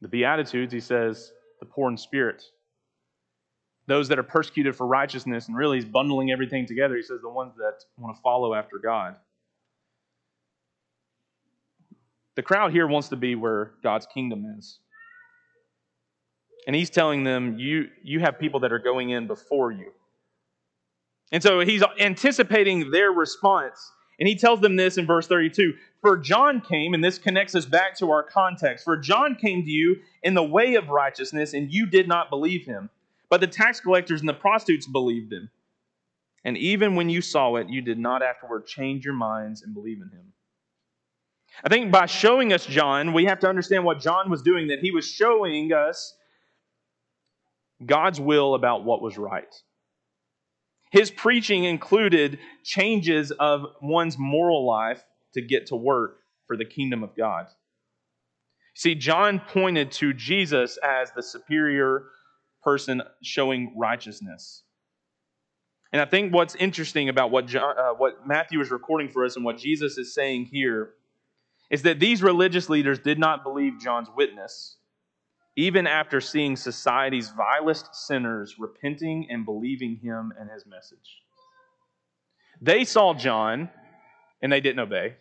The 0.00 0.08
Beatitudes, 0.08 0.72
he 0.72 0.80
says, 0.80 1.32
the 1.60 1.66
poor 1.66 1.88
in 1.88 1.96
spirit, 1.96 2.42
those 3.86 4.08
that 4.08 4.18
are 4.18 4.24
persecuted 4.24 4.76
for 4.76 4.86
righteousness, 4.86 5.48
and 5.48 5.56
really 5.56 5.78
he's 5.78 5.84
bundling 5.84 6.30
everything 6.30 6.66
together. 6.66 6.96
He 6.96 7.02
says 7.02 7.20
the 7.20 7.28
ones 7.28 7.54
that 7.56 7.84
want 7.98 8.16
to 8.16 8.22
follow 8.22 8.54
after 8.54 8.78
God. 8.78 9.16
The 12.34 12.42
crowd 12.42 12.72
here 12.72 12.86
wants 12.86 13.08
to 13.08 13.16
be 13.16 13.34
where 13.34 13.72
God's 13.82 14.06
kingdom 14.06 14.54
is. 14.58 14.78
And 16.66 16.76
he's 16.76 16.90
telling 16.90 17.24
them, 17.24 17.58
you, 17.58 17.88
you 18.02 18.20
have 18.20 18.38
people 18.38 18.60
that 18.60 18.72
are 18.72 18.78
going 18.78 19.10
in 19.10 19.26
before 19.26 19.72
you. 19.72 19.92
And 21.32 21.42
so 21.42 21.60
he's 21.60 21.82
anticipating 21.98 22.90
their 22.90 23.10
response. 23.10 23.92
And 24.20 24.28
he 24.28 24.36
tells 24.36 24.60
them 24.60 24.76
this 24.76 24.98
in 24.98 25.06
verse 25.06 25.26
32 25.26 25.74
For 26.00 26.16
John 26.16 26.60
came, 26.60 26.94
and 26.94 27.02
this 27.02 27.18
connects 27.18 27.54
us 27.54 27.66
back 27.66 27.96
to 27.98 28.10
our 28.10 28.22
context. 28.22 28.84
For 28.84 28.96
John 28.96 29.34
came 29.34 29.64
to 29.64 29.70
you 29.70 29.96
in 30.22 30.34
the 30.34 30.44
way 30.44 30.76
of 30.76 30.90
righteousness, 30.90 31.54
and 31.54 31.72
you 31.72 31.86
did 31.86 32.06
not 32.06 32.30
believe 32.30 32.64
him. 32.64 32.90
But 33.32 33.40
the 33.40 33.46
tax 33.46 33.80
collectors 33.80 34.20
and 34.20 34.28
the 34.28 34.34
prostitutes 34.34 34.86
believed 34.86 35.32
him. 35.32 35.48
And 36.44 36.54
even 36.58 36.96
when 36.96 37.08
you 37.08 37.22
saw 37.22 37.56
it, 37.56 37.70
you 37.70 37.80
did 37.80 37.98
not 37.98 38.22
afterward 38.22 38.66
change 38.66 39.06
your 39.06 39.14
minds 39.14 39.62
and 39.62 39.72
believe 39.72 40.02
in 40.02 40.10
him. 40.10 40.34
I 41.64 41.70
think 41.70 41.90
by 41.90 42.04
showing 42.04 42.52
us 42.52 42.66
John, 42.66 43.14
we 43.14 43.24
have 43.24 43.40
to 43.40 43.48
understand 43.48 43.86
what 43.86 44.00
John 44.00 44.28
was 44.28 44.42
doing, 44.42 44.68
that 44.68 44.80
he 44.80 44.90
was 44.90 45.06
showing 45.08 45.72
us 45.72 46.14
God's 47.86 48.20
will 48.20 48.54
about 48.54 48.84
what 48.84 49.00
was 49.00 49.16
right. 49.16 49.54
His 50.90 51.10
preaching 51.10 51.64
included 51.64 52.38
changes 52.64 53.30
of 53.30 53.64
one's 53.80 54.18
moral 54.18 54.66
life 54.66 55.02
to 55.32 55.40
get 55.40 55.68
to 55.68 55.76
work 55.76 56.18
for 56.46 56.58
the 56.58 56.66
kingdom 56.66 57.02
of 57.02 57.16
God. 57.16 57.46
See, 58.74 58.94
John 58.94 59.40
pointed 59.40 59.90
to 59.92 60.12
Jesus 60.12 60.78
as 60.84 61.12
the 61.12 61.22
superior 61.22 62.08
person 62.62 63.02
showing 63.22 63.74
righteousness. 63.76 64.62
And 65.92 66.00
I 66.00 66.06
think 66.06 66.32
what's 66.32 66.54
interesting 66.54 67.08
about 67.08 67.30
what, 67.30 67.46
John, 67.46 67.76
uh, 67.78 67.90
what 67.90 68.26
Matthew 68.26 68.60
is 68.60 68.70
recording 68.70 69.08
for 69.08 69.24
us 69.24 69.36
and 69.36 69.44
what 69.44 69.58
Jesus 69.58 69.98
is 69.98 70.14
saying 70.14 70.46
here 70.46 70.94
is 71.70 71.82
that 71.82 72.00
these 72.00 72.22
religious 72.22 72.68
leaders 72.68 72.98
did 72.98 73.18
not 73.18 73.42
believe 73.42 73.78
John's 73.78 74.08
witness, 74.16 74.76
even 75.56 75.86
after 75.86 76.20
seeing 76.20 76.56
society's 76.56 77.30
vilest 77.30 77.94
sinners 77.94 78.56
repenting 78.58 79.26
and 79.30 79.44
believing 79.44 79.96
him 79.96 80.32
and 80.38 80.50
his 80.50 80.64
message. 80.66 81.22
They 82.60 82.84
saw 82.84 83.12
John 83.12 83.68
and 84.40 84.50
they 84.52 84.60
didn't 84.60 84.80
obey. 84.80 85.14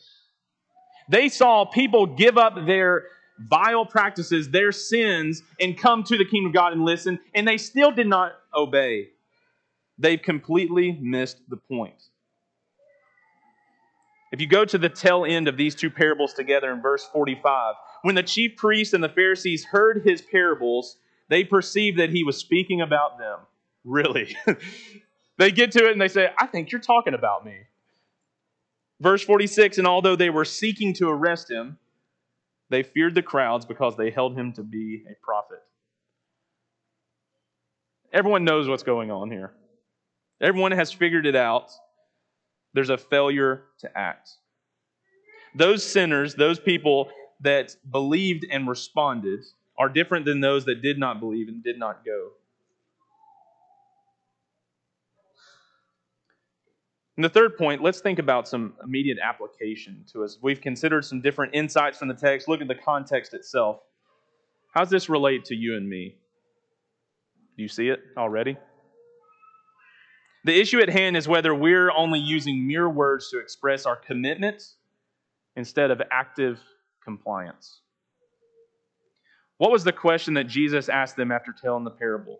They 1.10 1.27
saw 1.27 1.65
people 1.65 2.06
give 2.06 2.38
up 2.38 2.56
their 2.65 3.06
vile 3.39 3.85
practices, 3.85 4.49
their 4.49 4.71
sins, 4.71 5.43
and 5.59 5.77
come 5.77 6.03
to 6.03 6.17
the 6.17 6.25
kingdom 6.25 6.47
of 6.47 6.53
God 6.53 6.73
and 6.73 6.83
listen, 6.83 7.19
and 7.33 7.47
they 7.47 7.57
still 7.57 7.91
did 7.91 8.07
not 8.07 8.33
obey. 8.53 9.09
They've 9.97 10.21
completely 10.21 10.97
missed 11.01 11.37
the 11.49 11.57
point. 11.57 12.01
If 14.31 14.39
you 14.39 14.47
go 14.47 14.63
to 14.63 14.77
the 14.77 14.89
tail 14.89 15.25
end 15.25 15.47
of 15.47 15.57
these 15.57 15.75
two 15.75 15.89
parables 15.89 16.33
together 16.33 16.71
in 16.71 16.81
verse 16.81 17.05
45, 17.11 17.75
when 18.01 18.15
the 18.15 18.23
chief 18.23 18.55
priests 18.55 18.93
and 18.93 19.03
the 19.03 19.09
Pharisees 19.09 19.65
heard 19.65 20.03
his 20.05 20.21
parables, 20.21 20.97
they 21.27 21.43
perceived 21.43 21.99
that 21.99 22.09
he 22.09 22.23
was 22.23 22.37
speaking 22.37 22.81
about 22.81 23.17
them. 23.17 23.39
Really. 23.83 24.35
they 25.37 25.51
get 25.51 25.71
to 25.73 25.85
it 25.85 25.91
and 25.91 26.01
they 26.01 26.07
say, 26.07 26.29
I 26.39 26.47
think 26.47 26.71
you're 26.71 26.81
talking 26.81 27.13
about 27.13 27.45
me. 27.45 27.57
Verse 29.01 29.23
46 29.23 29.77
And 29.79 29.87
although 29.87 30.15
they 30.15 30.29
were 30.29 30.45
seeking 30.45 30.93
to 30.95 31.09
arrest 31.09 31.51
him, 31.51 31.77
they 32.71 32.84
feared 32.84 33.13
the 33.13 33.21
crowds 33.21 33.65
because 33.65 33.97
they 33.97 34.10
held 34.10 34.36
him 34.36 34.53
to 34.53 34.63
be 34.63 35.03
a 35.10 35.13
prophet. 35.23 35.62
Everyone 38.13 38.45
knows 38.45 38.67
what's 38.67 38.84
going 38.84 39.12
on 39.12 39.29
here. 39.29 39.51
Everyone 40.39 40.71
has 40.71 40.91
figured 40.91 41.25
it 41.25 41.36
out. 41.36 41.71
There's 42.73 42.89
a 42.89 42.97
failure 42.97 43.63
to 43.79 43.97
act. 43.97 44.29
Those 45.53 45.86
sinners, 45.86 46.34
those 46.36 46.60
people 46.60 47.10
that 47.41 47.75
believed 47.91 48.45
and 48.49 48.67
responded, 48.67 49.41
are 49.77 49.89
different 49.89 50.25
than 50.25 50.39
those 50.39 50.63
that 50.65 50.81
did 50.81 50.97
not 50.97 51.19
believe 51.19 51.49
and 51.49 51.62
did 51.62 51.77
not 51.77 52.05
go. 52.05 52.29
And 57.17 57.26
the 57.26 57.30
third 57.30 57.58
point, 57.58 57.84
let's 57.84 58.00
think 58.00 58.19
about 58.19 58.47
some 58.47 58.74
immediate 58.84 59.17
application 59.21 60.06
to 60.13 60.24
us. 60.24 60.38
We've 60.41 60.62
considered 60.62 61.04
some 61.04 61.21
different 61.21 61.54
insights 61.54 61.97
from 61.97 62.08
the 62.08 62.13
text. 62.13 62.47
Look 62.47 62.62
at 62.62 62.67
the 62.67 62.76
context 62.76 63.34
itself. 63.34 63.82
How 64.74 64.82
does 64.82 64.89
this 64.89 65.10
relate 65.10 65.45
to 65.45 65.56
you 65.56 65.76
and 65.76 65.88
me? 65.88 66.15
Do 67.58 67.63
you 67.63 67.67
see 67.67 67.89
it 67.89 68.00
already? 68.17 68.58
The 70.45 70.60
issue 70.60 70.80
at 70.80 70.89
hand 70.89 71.17
is 71.17 71.28
whether 71.28 71.54
we're 71.54 71.91
only 71.91 72.19
using 72.19 72.65
mere 72.65 72.89
words 72.89 73.30
to 73.30 73.39
express 73.39 73.86
our 73.86 73.97
commitment 73.97 74.63
instead 75.56 75.91
of 75.91 76.02
active 76.12 76.60
compliance. 77.04 77.82
What 79.58 79.71
was 79.71 79.84
the 79.84 79.91
question 79.91 80.34
that 80.36 80.47
Jesus 80.47 80.89
asked 80.89 81.17
them 81.17 81.32
after 81.32 81.54
telling 81.54 81.84
the 81.84 81.91
parable? 81.91 82.39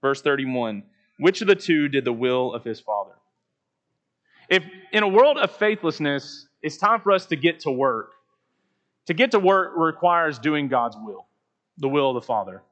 Verse 0.00 0.22
31 0.22 0.82
Which 1.18 1.42
of 1.42 1.46
the 1.46 1.54
two 1.54 1.88
did 1.88 2.04
the 2.04 2.12
will 2.12 2.52
of 2.52 2.64
his 2.64 2.80
father? 2.80 3.12
If 4.48 4.64
in 4.92 5.02
a 5.02 5.08
world 5.08 5.38
of 5.38 5.50
faithlessness, 5.50 6.46
it's 6.62 6.76
time 6.76 7.00
for 7.00 7.12
us 7.12 7.26
to 7.26 7.36
get 7.36 7.60
to 7.60 7.70
work. 7.70 8.12
To 9.06 9.14
get 9.14 9.32
to 9.32 9.38
work 9.38 9.72
requires 9.76 10.38
doing 10.38 10.68
God's 10.68 10.96
will, 10.98 11.26
the 11.78 11.88
will 11.88 12.10
of 12.10 12.14
the 12.14 12.26
Father. 12.26 12.62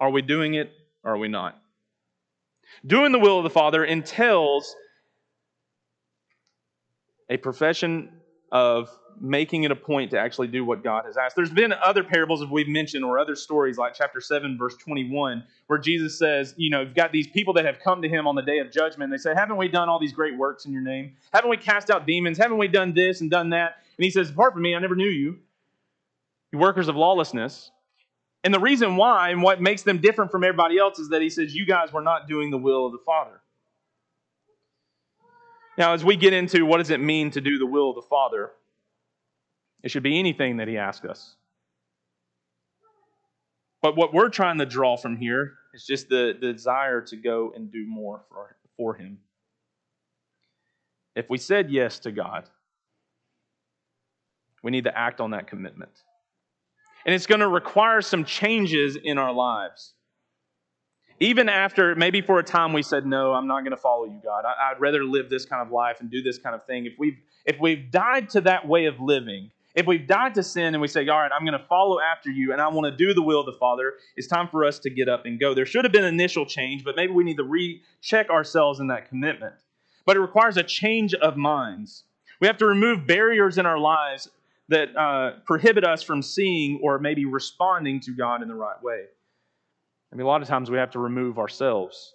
Are 0.00 0.10
we 0.10 0.22
doing 0.22 0.54
it 0.54 0.72
or 1.04 1.12
are 1.12 1.18
we 1.18 1.28
not? 1.28 1.60
Doing 2.86 3.12
the 3.12 3.18
will 3.18 3.38
of 3.38 3.44
the 3.44 3.50
Father 3.50 3.84
entails 3.84 4.74
a 7.28 7.36
profession 7.36 8.10
of 8.52 8.90
making 9.18 9.64
it 9.64 9.70
a 9.70 9.76
point 9.76 10.10
to 10.10 10.18
actually 10.18 10.46
do 10.46 10.64
what 10.64 10.84
God 10.84 11.04
has 11.06 11.16
asked. 11.16 11.36
There's 11.36 11.50
been 11.50 11.72
other 11.84 12.04
parables 12.04 12.40
that 12.40 12.50
we've 12.50 12.68
mentioned 12.68 13.04
or 13.04 13.18
other 13.18 13.34
stories 13.34 13.78
like 13.78 13.94
chapter 13.94 14.20
7 14.20 14.56
verse 14.58 14.76
21 14.76 15.44
where 15.66 15.78
Jesus 15.78 16.18
says, 16.18 16.54
you 16.56 16.70
know, 16.70 16.82
you've 16.82 16.94
got 16.94 17.12
these 17.12 17.26
people 17.28 17.54
that 17.54 17.64
have 17.64 17.78
come 17.80 18.02
to 18.02 18.08
him 18.08 18.26
on 18.26 18.34
the 18.34 18.42
day 18.42 18.58
of 18.58 18.70
judgment. 18.70 19.10
They 19.10 19.16
say, 19.16 19.32
"Haven't 19.34 19.56
we 19.56 19.68
done 19.68 19.88
all 19.88 19.98
these 19.98 20.12
great 20.12 20.36
works 20.36 20.66
in 20.66 20.72
your 20.72 20.82
name? 20.82 21.16
Haven't 21.32 21.50
we 21.50 21.56
cast 21.56 21.90
out 21.90 22.06
demons? 22.06 22.38
Haven't 22.38 22.58
we 22.58 22.68
done 22.68 22.94
this 22.94 23.20
and 23.20 23.30
done 23.30 23.50
that?" 23.50 23.76
And 23.96 24.04
he 24.04 24.10
says, 24.10 24.30
"Apart 24.30 24.54
from 24.54 24.62
me, 24.62 24.74
I 24.74 24.78
never 24.78 24.96
knew 24.96 25.08
you. 25.08 25.38
You 26.52 26.58
workers 26.58 26.88
of 26.88 26.96
lawlessness." 26.96 27.70
And 28.44 28.52
the 28.52 28.60
reason 28.60 28.96
why 28.96 29.30
and 29.30 29.42
what 29.42 29.60
makes 29.60 29.82
them 29.82 29.98
different 29.98 30.30
from 30.30 30.42
everybody 30.42 30.78
else 30.78 30.98
is 30.98 31.10
that 31.10 31.22
he 31.22 31.30
says, 31.30 31.54
"You 31.54 31.64
guys 31.64 31.92
were 31.92 32.02
not 32.02 32.28
doing 32.28 32.50
the 32.50 32.58
will 32.58 32.86
of 32.86 32.92
the 32.92 32.98
Father." 33.06 33.41
Now, 35.78 35.94
as 35.94 36.04
we 36.04 36.16
get 36.16 36.32
into 36.32 36.66
what 36.66 36.78
does 36.78 36.90
it 36.90 37.00
mean 37.00 37.30
to 37.30 37.40
do 37.40 37.58
the 37.58 37.66
will 37.66 37.90
of 37.90 37.96
the 37.96 38.02
Father, 38.02 38.50
it 39.82 39.90
should 39.90 40.02
be 40.02 40.18
anything 40.18 40.58
that 40.58 40.68
He 40.68 40.76
asks 40.76 41.06
us. 41.06 41.34
But 43.80 43.96
what 43.96 44.14
we're 44.14 44.28
trying 44.28 44.58
to 44.58 44.66
draw 44.66 44.96
from 44.96 45.16
here 45.16 45.54
is 45.74 45.84
just 45.84 46.08
the, 46.08 46.36
the 46.40 46.52
desire 46.52 47.00
to 47.00 47.16
go 47.16 47.52
and 47.56 47.72
do 47.72 47.86
more 47.86 48.22
for, 48.28 48.56
for 48.76 48.94
Him. 48.94 49.18
If 51.16 51.28
we 51.28 51.38
said 51.38 51.70
yes 51.70 51.98
to 52.00 52.12
God, 52.12 52.48
we 54.62 54.70
need 54.70 54.84
to 54.84 54.96
act 54.96 55.20
on 55.20 55.32
that 55.32 55.46
commitment. 55.46 55.90
And 57.04 57.14
it's 57.14 57.26
going 57.26 57.40
to 57.40 57.48
require 57.48 58.00
some 58.00 58.24
changes 58.24 58.96
in 58.96 59.18
our 59.18 59.32
lives. 59.32 59.94
Even 61.22 61.48
after, 61.48 61.94
maybe 61.94 62.20
for 62.20 62.40
a 62.40 62.42
time 62.42 62.72
we 62.72 62.82
said, 62.82 63.06
No, 63.06 63.32
I'm 63.32 63.46
not 63.46 63.60
going 63.60 63.70
to 63.70 63.76
follow 63.76 64.06
you, 64.06 64.20
God. 64.24 64.44
I, 64.44 64.72
would 64.72 64.80
rather 64.80 65.04
live 65.04 65.30
this 65.30 65.44
kind 65.44 65.64
of 65.64 65.72
life 65.72 66.00
and 66.00 66.10
do 66.10 66.20
this 66.20 66.36
kind 66.36 66.52
of 66.52 66.66
thing. 66.66 66.84
If 66.84 66.94
we've, 66.98 67.16
if 67.46 67.60
we've 67.60 67.92
died 67.92 68.28
to 68.30 68.40
that 68.40 68.66
way 68.66 68.86
of 68.86 68.98
living, 68.98 69.52
if 69.76 69.86
we've 69.86 70.04
died 70.04 70.34
to 70.34 70.42
sin 70.42 70.74
and 70.74 70.80
we 70.80 70.88
say, 70.88 71.06
All 71.06 71.20
right, 71.20 71.30
I'm 71.32 71.46
going 71.46 71.56
to 71.58 71.64
follow 71.68 72.00
after 72.00 72.28
you 72.28 72.52
and 72.52 72.60
I 72.60 72.66
want 72.66 72.90
to 72.90 72.96
do 72.96 73.14
the 73.14 73.22
will 73.22 73.38
of 73.38 73.46
the 73.46 73.52
Father, 73.52 73.94
it's 74.16 74.26
time 74.26 74.48
for 74.48 74.64
us 74.64 74.80
to 74.80 74.90
get 74.90 75.08
up 75.08 75.24
and 75.24 75.38
go. 75.38 75.54
There 75.54 75.64
should 75.64 75.84
have 75.84 75.92
been 75.92 76.04
initial 76.04 76.44
change, 76.44 76.82
but 76.82 76.96
maybe 76.96 77.12
we 77.12 77.22
need 77.22 77.36
to 77.36 77.44
recheck 77.44 78.28
ourselves 78.28 78.80
in 78.80 78.88
that 78.88 79.08
commitment. 79.08 79.54
But 80.04 80.16
it 80.16 80.20
requires 80.20 80.56
a 80.56 80.64
change 80.64 81.14
of 81.14 81.36
minds. 81.36 82.02
We 82.40 82.48
have 82.48 82.56
to 82.56 82.66
remove 82.66 83.06
barriers 83.06 83.58
in 83.58 83.66
our 83.66 83.78
lives 83.78 84.28
that 84.70 84.96
uh, 84.96 85.38
prohibit 85.46 85.84
us 85.84 86.02
from 86.02 86.20
seeing 86.20 86.80
or 86.82 86.98
maybe 86.98 87.26
responding 87.26 88.00
to 88.00 88.10
God 88.10 88.42
in 88.42 88.48
the 88.48 88.56
right 88.56 88.82
way. 88.82 89.04
I 90.12 90.14
mean, 90.14 90.26
a 90.26 90.28
lot 90.28 90.42
of 90.42 90.48
times 90.48 90.70
we 90.70 90.76
have 90.76 90.90
to 90.90 90.98
remove 90.98 91.38
ourselves, 91.38 92.14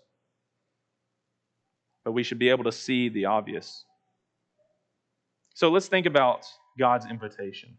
but 2.06 2.12
we 2.12 2.22
should 2.22 2.38
be 2.38 2.50
able 2.50 2.66
to 2.66 2.72
see 2.72 3.10
the 3.10 3.26
obvious. 3.26 3.86
So 5.56 5.70
let's 5.70 5.88
think 5.88 6.06
about 6.06 6.46
God's 6.78 7.08
invitation. 7.08 7.76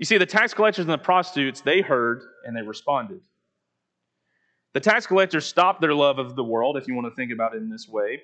You 0.00 0.04
see, 0.04 0.18
the 0.18 0.26
tax 0.26 0.52
collectors 0.52 0.84
and 0.84 0.92
the 0.92 0.98
prostitutes, 0.98 1.60
they 1.60 1.80
heard 1.80 2.22
and 2.44 2.56
they 2.56 2.62
responded. 2.62 3.20
The 4.74 4.80
tax 4.80 5.06
collectors 5.06 5.46
stopped 5.46 5.80
their 5.80 5.94
love 5.94 6.18
of 6.18 6.34
the 6.34 6.42
world, 6.42 6.76
if 6.76 6.88
you 6.88 6.94
want 6.94 7.06
to 7.06 7.14
think 7.14 7.30
about 7.32 7.54
it 7.54 7.58
in 7.58 7.70
this 7.70 7.88
way. 7.88 8.22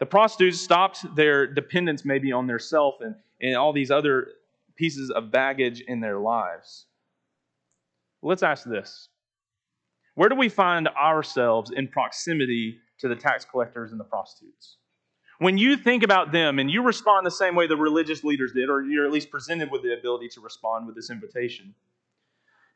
The 0.00 0.06
prostitutes 0.06 0.60
stopped 0.60 1.14
their 1.14 1.46
dependence 1.46 2.04
maybe 2.04 2.32
on 2.32 2.48
their 2.48 2.58
self 2.58 2.96
and, 3.00 3.14
and 3.40 3.54
all 3.54 3.72
these 3.72 3.92
other 3.92 4.32
pieces 4.74 5.10
of 5.10 5.30
baggage 5.30 5.82
in 5.82 6.00
their 6.00 6.18
lives. 6.18 6.86
Let's 8.20 8.42
ask 8.42 8.64
this 8.64 9.08
where 10.14 10.28
do 10.28 10.34
we 10.34 10.48
find 10.48 10.88
ourselves 10.88 11.70
in 11.70 11.88
proximity 11.88 12.78
to 12.98 13.08
the 13.08 13.16
tax 13.16 13.44
collectors 13.44 13.90
and 13.90 14.00
the 14.00 14.04
prostitutes? 14.04 14.76
When 15.38 15.58
you 15.58 15.76
think 15.76 16.02
about 16.04 16.30
them 16.30 16.58
and 16.58 16.70
you 16.70 16.82
respond 16.82 17.26
the 17.26 17.30
same 17.30 17.56
way 17.56 17.66
the 17.66 17.76
religious 17.76 18.22
leaders 18.22 18.52
did, 18.52 18.70
or 18.70 18.82
you're 18.82 19.04
at 19.04 19.12
least 19.12 19.30
presented 19.30 19.70
with 19.70 19.82
the 19.82 19.94
ability 19.94 20.28
to 20.28 20.40
respond 20.40 20.86
with 20.86 20.94
this 20.94 21.10
invitation, 21.10 21.74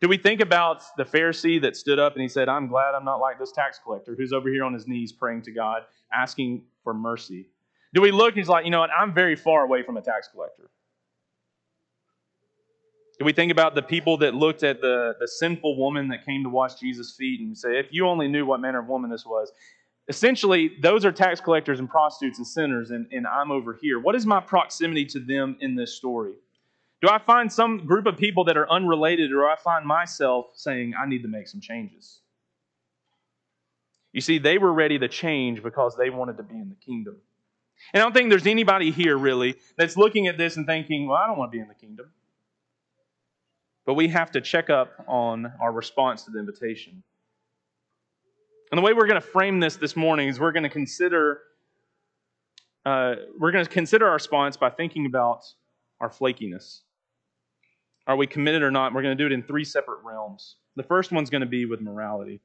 do 0.01 0.09
we 0.09 0.17
think 0.17 0.41
about 0.41 0.83
the 0.97 1.05
Pharisee 1.05 1.61
that 1.63 1.77
stood 1.77 1.99
up 1.99 2.15
and 2.15 2.23
he 2.23 2.29
said, 2.29 2.49
I'm 2.49 2.69
glad 2.69 2.95
I'm 2.95 3.05
not 3.05 3.17
like 3.17 3.39
this 3.39 3.53
tax 3.53 3.81
collector 3.83 4.15
who's 4.17 4.33
over 4.33 4.49
here 4.49 4.65
on 4.65 4.73
his 4.73 4.87
knees 4.87 5.13
praying 5.13 5.43
to 5.43 5.53
God, 5.53 5.83
asking 6.13 6.63
for 6.85 6.95
mercy? 6.95 7.49
Do 7.95 8.03
we 8.03 8.11
look 8.11 8.29
and 8.29 8.39
he's 8.39 8.49
like, 8.49 8.65
you 8.65 8.71
know 8.71 8.81
what, 8.81 8.91
I'm 8.91 9.15
very 9.15 9.35
far 9.35 9.63
away 9.63 9.83
from 9.83 9.97
a 9.97 10.03
tax 10.03 10.29
collector? 10.29 10.71
Do 13.19 13.25
we 13.25 13.33
think 13.33 13.51
about 13.51 13.75
the 13.75 13.83
people 13.83 14.17
that 14.19 14.35
looked 14.35 14.63
at 14.63 14.81
the, 14.81 15.17
the 15.19 15.27
sinful 15.27 15.77
woman 15.77 16.09
that 16.09 16.25
came 16.25 16.45
to 16.45 16.49
wash 16.49 16.77
Jesus' 16.77 17.17
feet 17.17 17.41
and 17.41 17.57
say, 17.57 17.79
if 17.79 17.87
you 17.91 18.07
only 18.07 18.29
knew 18.29 18.47
what 18.47 18.61
manner 18.61 18.79
of 18.79 18.87
woman 18.87 19.11
this 19.11 19.27
was? 19.27 19.51
Essentially, 20.07 20.73
those 20.81 21.05
are 21.05 21.11
tax 21.11 21.41
collectors 21.41 21.81
and 21.81 21.91
prostitutes 21.91 22.39
and 22.39 22.47
sinners, 22.47 22.91
and, 22.91 23.07
and 23.13 23.27
I'm 23.27 23.51
over 23.51 23.75
here. 23.75 23.99
What 23.99 24.15
is 24.15 24.25
my 24.25 24.41
proximity 24.41 25.05
to 25.07 25.21
them 25.21 25.57
in 25.61 25.75
this 25.75 25.97
story? 25.97 26.33
Do 27.03 27.09
I 27.11 27.19
find 27.19 27.53
some 27.53 27.87
group 27.87 28.07
of 28.07 28.17
people 28.17 28.45
that 28.45 28.57
are 28.57 28.71
unrelated, 28.71 29.33
or 29.33 29.49
I 29.49 29.57
find 29.57 29.85
myself 29.85 30.47
saying, 30.55 30.95
I 30.99 31.07
need 31.07 31.23
to 31.23 31.29
make 31.29 31.49
some 31.49 31.61
changes? 31.61 32.21
You 34.13 34.21
see, 34.21 34.39
they 34.39 34.59
were 34.59 34.73
ready 34.73 34.99
to 34.99 35.09
change 35.09 35.63
because 35.63 35.97
they 35.97 36.09
wanted 36.09 36.39
to 36.39 36.43
be 36.43 36.55
in 36.55 36.69
the 36.69 36.77
kingdom. 36.77 37.17
And 37.93 38.01
I 38.01 38.05
don't 38.05 38.13
think 38.13 38.31
there's 38.31 38.47
anybody 38.47 38.91
here 38.91 39.17
really 39.17 39.57
that's 39.77 39.97
looking 39.97 40.27
at 40.27 40.39
this 40.39 40.57
and 40.57 40.67
thinking, 40.67 41.09
well, 41.09 41.19
I 41.19 41.27
don't 41.27 41.39
want 41.39 41.53
to 41.53 41.57
be 41.57 41.61
in 41.61 41.69
the 41.69 41.75
kingdom. 41.75 42.07
But 43.89 43.95
we 43.95 44.09
have 44.09 44.31
to 44.33 44.43
check 44.43 44.69
up 44.69 45.03
on 45.09 45.51
our 45.63 45.73
response 45.73 46.25
to 46.25 46.31
the 46.31 46.39
invitation. 46.39 47.03
And 48.71 48.77
the 48.77 48.83
way 48.83 48.93
we're 48.93 49.07
going 49.07 49.19
to 49.19 49.27
frame 49.27 49.61
this 49.61 49.77
this 49.77 49.97
morning 49.97 50.29
is 50.29 50.39
we're 50.39 50.53
going 50.53 50.65
to 50.65 50.69
consider 50.69 51.41
uh, 52.85 53.15
we're 53.39 53.51
going 53.51 53.65
to 53.65 53.71
consider 53.71 54.07
our 54.07 54.13
response 54.13 54.59
by 54.59 54.69
thinking 54.69 55.07
about 55.07 55.41
our 56.03 56.11
flakiness. 56.11 56.81
Are 58.07 58.17
we 58.17 58.27
committed 58.27 58.63
or 58.63 58.71
not? 58.71 58.93
We're 58.93 59.01
going 59.01 59.17
to 59.17 59.23
do 59.23 59.25
it 59.25 59.33
in 59.33 59.43
three 59.43 59.65
separate 59.65 60.01
realms. 60.05 60.57
The 60.77 60.83
first 60.83 61.11
one's 61.11 61.31
going 61.31 61.41
to 61.41 61.47
be 61.47 61.65
with 61.65 61.81
morality. 61.81 62.43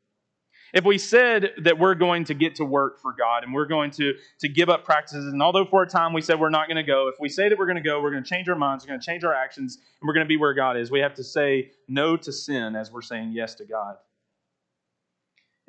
If 0.73 0.85
we 0.85 0.97
said 0.97 1.51
that 1.59 1.77
we're 1.77 1.93
going 1.93 2.23
to 2.25 2.33
get 2.33 2.55
to 2.55 2.65
work 2.65 2.99
for 2.99 3.13
God 3.13 3.43
and 3.43 3.53
we're 3.53 3.67
going 3.67 3.91
to, 3.91 4.13
to 4.39 4.49
give 4.49 4.69
up 4.69 4.83
practices, 4.83 5.31
and 5.31 5.41
although 5.41 5.65
for 5.65 5.83
a 5.83 5.87
time 5.87 6.13
we 6.13 6.21
said 6.21 6.39
we're 6.39 6.49
not 6.49 6.67
going 6.67 6.77
to 6.77 6.83
go, 6.83 7.09
if 7.09 7.15
we 7.19 7.29
say 7.29 7.47
that 7.47 7.57
we're 7.57 7.67
going 7.67 7.75
to 7.75 7.81
go, 7.81 8.01
we're 8.01 8.09
going 8.09 8.23
to 8.23 8.29
change 8.29 8.49
our 8.49 8.55
minds, 8.55 8.83
we're 8.83 8.89
going 8.89 8.99
to 8.99 9.05
change 9.05 9.23
our 9.23 9.35
actions, 9.35 9.75
and 9.75 10.07
we're 10.07 10.15
going 10.15 10.25
to 10.25 10.27
be 10.27 10.37
where 10.37 10.55
God 10.55 10.75
is, 10.75 10.89
we 10.89 10.99
have 10.99 11.13
to 11.15 11.23
say 11.23 11.71
no 11.87 12.17
to 12.17 12.31
sin 12.31 12.75
as 12.75 12.91
we're 12.91 13.03
saying 13.03 13.33
yes 13.33 13.53
to 13.55 13.65
God. 13.65 13.97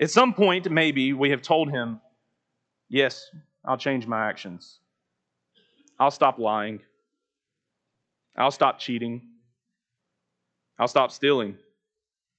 At 0.00 0.10
some 0.10 0.32
point, 0.32 0.70
maybe 0.70 1.12
we 1.12 1.30
have 1.30 1.42
told 1.42 1.70
him, 1.70 2.00
Yes, 2.88 3.30
I'll 3.64 3.76
change 3.76 4.06
my 4.06 4.28
actions. 4.28 4.78
I'll 5.98 6.10
stop 6.10 6.38
lying. 6.38 6.80
I'll 8.36 8.50
stop 8.50 8.78
cheating. 8.78 9.22
I'll 10.78 10.88
stop 10.88 11.10
stealing. 11.12 11.56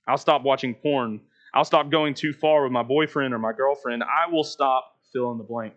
I'll 0.07 0.17
stop 0.17 0.43
watching 0.43 0.73
porn. 0.75 1.21
I'll 1.55 1.65
stop 1.65 1.89
going 1.89 2.13
too 2.13 2.33
far 2.33 2.63
with 2.63 2.73
my 2.73 2.83
boyfriend 2.83 3.33
or 3.33 3.39
my 3.39 3.53
girlfriend. 3.53 4.03
I 4.03 4.29
will 4.29 4.43
stop 4.43 4.97
fill 5.13 5.31
in 5.31 5.37
the 5.37 5.43
blank. 5.45 5.73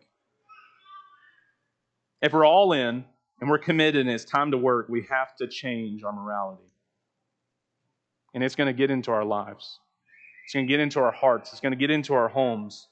If 2.20 2.32
we're 2.32 2.44
all 2.44 2.72
in 2.72 3.04
and 3.40 3.48
we're 3.48 3.58
committed 3.58 4.00
and 4.04 4.10
it's 4.10 4.24
time 4.24 4.50
to 4.50 4.58
work, 4.58 4.88
we 4.88 5.06
have 5.08 5.36
to 5.36 5.46
change 5.46 6.02
our 6.02 6.12
morality. 6.12 6.64
And 8.34 8.42
it's 8.42 8.56
going 8.56 8.66
to 8.66 8.72
get 8.72 8.90
into 8.90 9.12
our 9.12 9.24
lives, 9.24 9.78
it's 10.44 10.52
going 10.52 10.66
to 10.66 10.70
get 10.70 10.80
into 10.80 10.98
our 10.98 11.12
hearts, 11.12 11.52
it's 11.52 11.60
going 11.60 11.72
to 11.72 11.78
get 11.78 11.90
into 11.90 12.12
our 12.12 12.28
homes. 12.28 12.88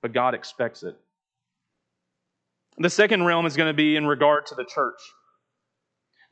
But 0.00 0.14
God 0.14 0.34
expects 0.34 0.82
it. 0.82 0.96
The 2.78 2.90
second 2.90 3.24
realm 3.24 3.46
is 3.46 3.56
going 3.56 3.68
to 3.68 3.76
be 3.76 3.96
in 3.96 4.06
regard 4.06 4.46
to 4.46 4.54
the 4.54 4.64
church. 4.64 5.00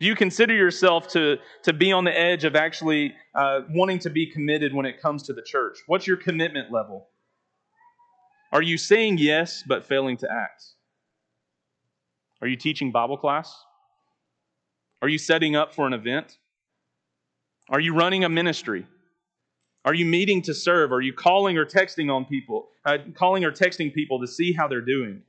Do 0.02 0.08
you 0.08 0.16
consider 0.16 0.52
yourself 0.52 1.06
to, 1.10 1.38
to 1.62 1.72
be 1.72 1.92
on 1.92 2.02
the 2.02 2.18
edge 2.18 2.42
of 2.42 2.56
actually 2.56 3.14
uh, 3.36 3.60
wanting 3.70 4.00
to 4.00 4.10
be 4.10 4.26
committed 4.26 4.74
when 4.74 4.84
it 4.84 5.00
comes 5.00 5.22
to 5.22 5.32
the 5.32 5.42
church? 5.42 5.78
What's 5.86 6.08
your 6.08 6.16
commitment 6.16 6.72
level? 6.72 7.06
Are 8.50 8.62
you 8.62 8.78
saying 8.78 9.18
yes 9.18 9.62
but 9.64 9.84
failing 9.84 10.16
to 10.16 10.28
act? 10.28 10.64
Are 12.40 12.48
you 12.48 12.56
teaching 12.56 12.90
Bible 12.90 13.16
class? 13.16 13.54
Are 15.02 15.08
you 15.08 15.18
setting 15.18 15.54
up 15.54 15.72
for 15.72 15.86
an 15.86 15.92
event? 15.92 16.36
Are 17.68 17.78
you 17.78 17.94
running 17.94 18.24
a 18.24 18.28
ministry? 18.28 18.84
Are 19.84 19.94
you 19.94 20.04
meeting 20.04 20.42
to 20.42 20.52
serve? 20.52 20.90
Are 20.90 21.00
you 21.00 21.12
calling 21.12 21.56
or 21.56 21.64
texting 21.64 22.12
on 22.12 22.24
people, 22.24 22.70
uh, 22.84 22.98
calling 23.14 23.44
or 23.44 23.52
texting 23.52 23.94
people 23.94 24.20
to 24.20 24.26
see 24.26 24.52
how 24.52 24.66
they're 24.66 24.80
doing? 24.80 25.22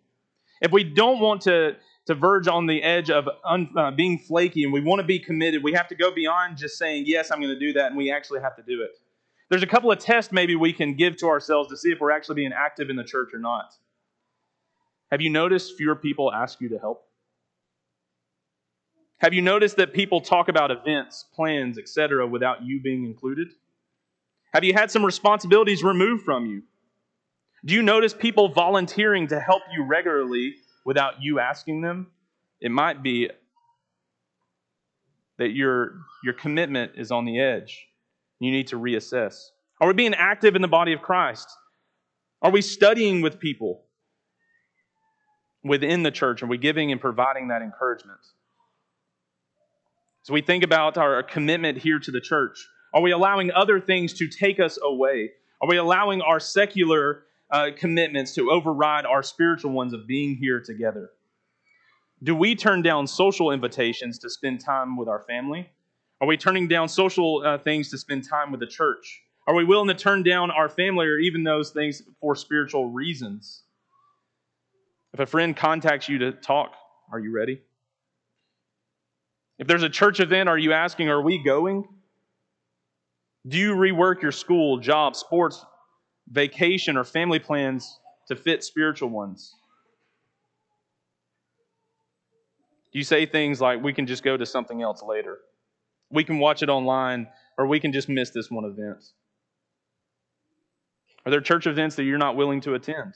If 0.63 0.71
we 0.71 0.83
don't 0.83 1.19
want 1.19 1.41
to 1.41 1.75
to 2.05 2.15
verge 2.15 2.47
on 2.47 2.65
the 2.65 2.83
edge 2.83 3.09
of 3.09 3.29
un, 3.45 3.69
uh, 3.77 3.91
being 3.91 4.17
flaky 4.17 4.63
and 4.63 4.73
we 4.73 4.81
want 4.81 4.99
to 4.99 5.07
be 5.07 5.19
committed, 5.19 5.63
we 5.63 5.73
have 5.73 5.87
to 5.87 5.95
go 5.95 6.11
beyond 6.11 6.57
just 6.57 6.77
saying, 6.77 7.05
Yes, 7.07 7.31
I'm 7.31 7.39
going 7.39 7.53
to 7.53 7.59
do 7.59 7.73
that, 7.73 7.87
and 7.87 7.97
we 7.97 8.11
actually 8.11 8.41
have 8.41 8.55
to 8.57 8.63
do 8.63 8.81
it. 8.81 8.91
There's 9.49 9.63
a 9.63 9.67
couple 9.67 9.91
of 9.91 9.99
tests 9.99 10.31
maybe 10.31 10.55
we 10.55 10.73
can 10.73 10.95
give 10.95 11.17
to 11.17 11.27
ourselves 11.27 11.69
to 11.69 11.77
see 11.77 11.91
if 11.91 11.99
we're 11.99 12.11
actually 12.11 12.35
being 12.35 12.53
active 12.53 12.89
in 12.89 12.95
the 12.95 13.03
church 13.03 13.33
or 13.33 13.39
not. 13.39 13.73
Have 15.11 15.21
you 15.21 15.29
noticed 15.29 15.77
fewer 15.77 15.95
people 15.95 16.33
ask 16.33 16.59
you 16.59 16.69
to 16.69 16.79
help? 16.79 17.05
Have 19.17 19.33
you 19.33 19.41
noticed 19.41 19.77
that 19.77 19.93
people 19.93 20.19
talk 20.19 20.49
about 20.49 20.71
events, 20.71 21.25
plans, 21.33 21.77
etc., 21.77 22.27
without 22.27 22.63
you 22.63 22.81
being 22.81 23.05
included? 23.05 23.49
Have 24.53 24.63
you 24.63 24.73
had 24.73 24.91
some 24.91 25.05
responsibilities 25.05 25.83
removed 25.83 26.25
from 26.25 26.45
you? 26.45 26.63
Do 27.63 27.73
you 27.73 27.81
notice 27.81 28.13
people 28.13 28.49
volunteering 28.49 29.27
to 29.27 29.39
help 29.39 29.61
you 29.71 29.83
regularly 29.83 30.55
without 30.85 31.21
you 31.21 31.39
asking 31.39 31.81
them, 31.81 32.07
it 32.59 32.71
might 32.71 33.03
be 33.03 33.29
that 35.37 35.49
your, 35.49 35.95
your 36.23 36.33
commitment 36.33 36.93
is 36.95 37.11
on 37.11 37.25
the 37.25 37.39
edge. 37.39 37.87
You 38.39 38.51
need 38.51 38.67
to 38.67 38.79
reassess. 38.79 39.49
Are 39.81 39.87
we 39.87 39.93
being 39.93 40.13
active 40.13 40.55
in 40.55 40.61
the 40.61 40.67
body 40.67 40.93
of 40.93 41.01
Christ? 41.01 41.49
Are 42.41 42.51
we 42.51 42.61
studying 42.61 43.21
with 43.21 43.39
people 43.39 43.83
within 45.63 46.03
the 46.03 46.11
church? 46.11 46.43
Are 46.43 46.47
we 46.47 46.57
giving 46.57 46.91
and 46.91 46.99
providing 46.99 47.47
that 47.47 47.61
encouragement? 47.61 48.19
As 50.25 50.31
we 50.31 50.41
think 50.41 50.63
about 50.63 50.97
our 50.97 51.23
commitment 51.23 51.77
here 51.77 51.99
to 51.99 52.11
the 52.11 52.21
church, 52.21 52.67
are 52.93 53.01
we 53.01 53.11
allowing 53.11 53.51
other 53.51 53.79
things 53.79 54.13
to 54.13 54.27
take 54.27 54.59
us 54.59 54.77
away? 54.81 55.31
Are 55.61 55.67
we 55.67 55.77
allowing 55.77 56.21
our 56.21 56.39
secular 56.39 57.23
uh, 57.53 57.69
commitments 57.77 58.33
to 58.33 58.49
override 58.49 59.05
our 59.05 59.21
spiritual 59.21 59.71
ones 59.71 59.93
of 59.93 60.07
being 60.07 60.35
here 60.35 60.59
together? 60.59 61.11
Do 62.23 62.35
we 62.35 62.55
turn 62.55 62.81
down 62.81 63.05
social 63.05 63.51
invitations 63.51 64.17
to 64.19 64.29
spend 64.29 64.59
time 64.59 64.97
with 64.97 65.07
our 65.07 65.21
family? 65.21 65.69
Are 66.19 66.27
we 66.27 66.35
turning 66.35 66.67
down 66.67 66.89
social 66.89 67.43
uh, 67.45 67.59
things 67.59 67.89
to 67.91 67.97
spend 67.97 68.27
time 68.27 68.51
with 68.51 68.59
the 68.59 68.67
church? 68.67 69.21
Are 69.45 69.53
we 69.53 69.65
willing 69.65 69.89
to 69.89 69.93
turn 69.93 70.23
down 70.23 70.49
our 70.49 70.67
family 70.67 71.05
or 71.05 71.17
even 71.17 71.43
those 71.43 71.69
things 71.69 72.01
for 72.19 72.35
spiritual 72.35 72.89
reasons? 72.89 73.63
If 75.13 75.19
a 75.19 75.25
friend 75.27 75.55
contacts 75.55 76.09
you 76.09 76.17
to 76.19 76.31
talk, 76.31 76.73
are 77.11 77.19
you 77.19 77.31
ready? 77.31 77.61
If 79.59 79.67
there's 79.67 79.83
a 79.83 79.89
church 79.89 80.19
event, 80.19 80.49
are 80.49 80.57
you 80.57 80.73
asking, 80.73 81.09
are 81.09 81.21
we 81.21 81.43
going? 81.43 81.87
Do 83.47 83.59
you 83.59 83.75
rework 83.75 84.21
your 84.21 84.31
school, 84.31 84.77
job, 84.77 85.15
sports, 85.15 85.63
vacation, 86.29 86.97
or 86.97 87.03
family 87.03 87.39
plans 87.39 87.99
to 88.27 88.35
fit 88.35 88.63
spiritual 88.63 89.09
ones? 89.09 89.55
You 92.91 93.03
say 93.03 93.25
things 93.25 93.59
like, 93.59 93.81
we 93.83 93.93
can 93.93 94.05
just 94.05 94.23
go 94.23 94.37
to 94.37 94.45
something 94.45 94.81
else 94.81 95.01
later? 95.01 95.39
We 96.11 96.23
can 96.23 96.37
watch 96.37 96.61
it 96.61 96.69
online, 96.69 97.27
or 97.57 97.65
we 97.65 97.79
can 97.79 97.91
just 97.91 98.07
miss 98.07 98.29
this 98.29 98.51
one 98.51 98.65
event? 98.65 99.03
Are 101.25 101.31
there 101.31 101.41
church 101.41 101.67
events 101.67 101.95
that 101.95 102.03
you're 102.03 102.17
not 102.17 102.35
willing 102.35 102.61
to 102.61 102.75
attend? 102.75 103.13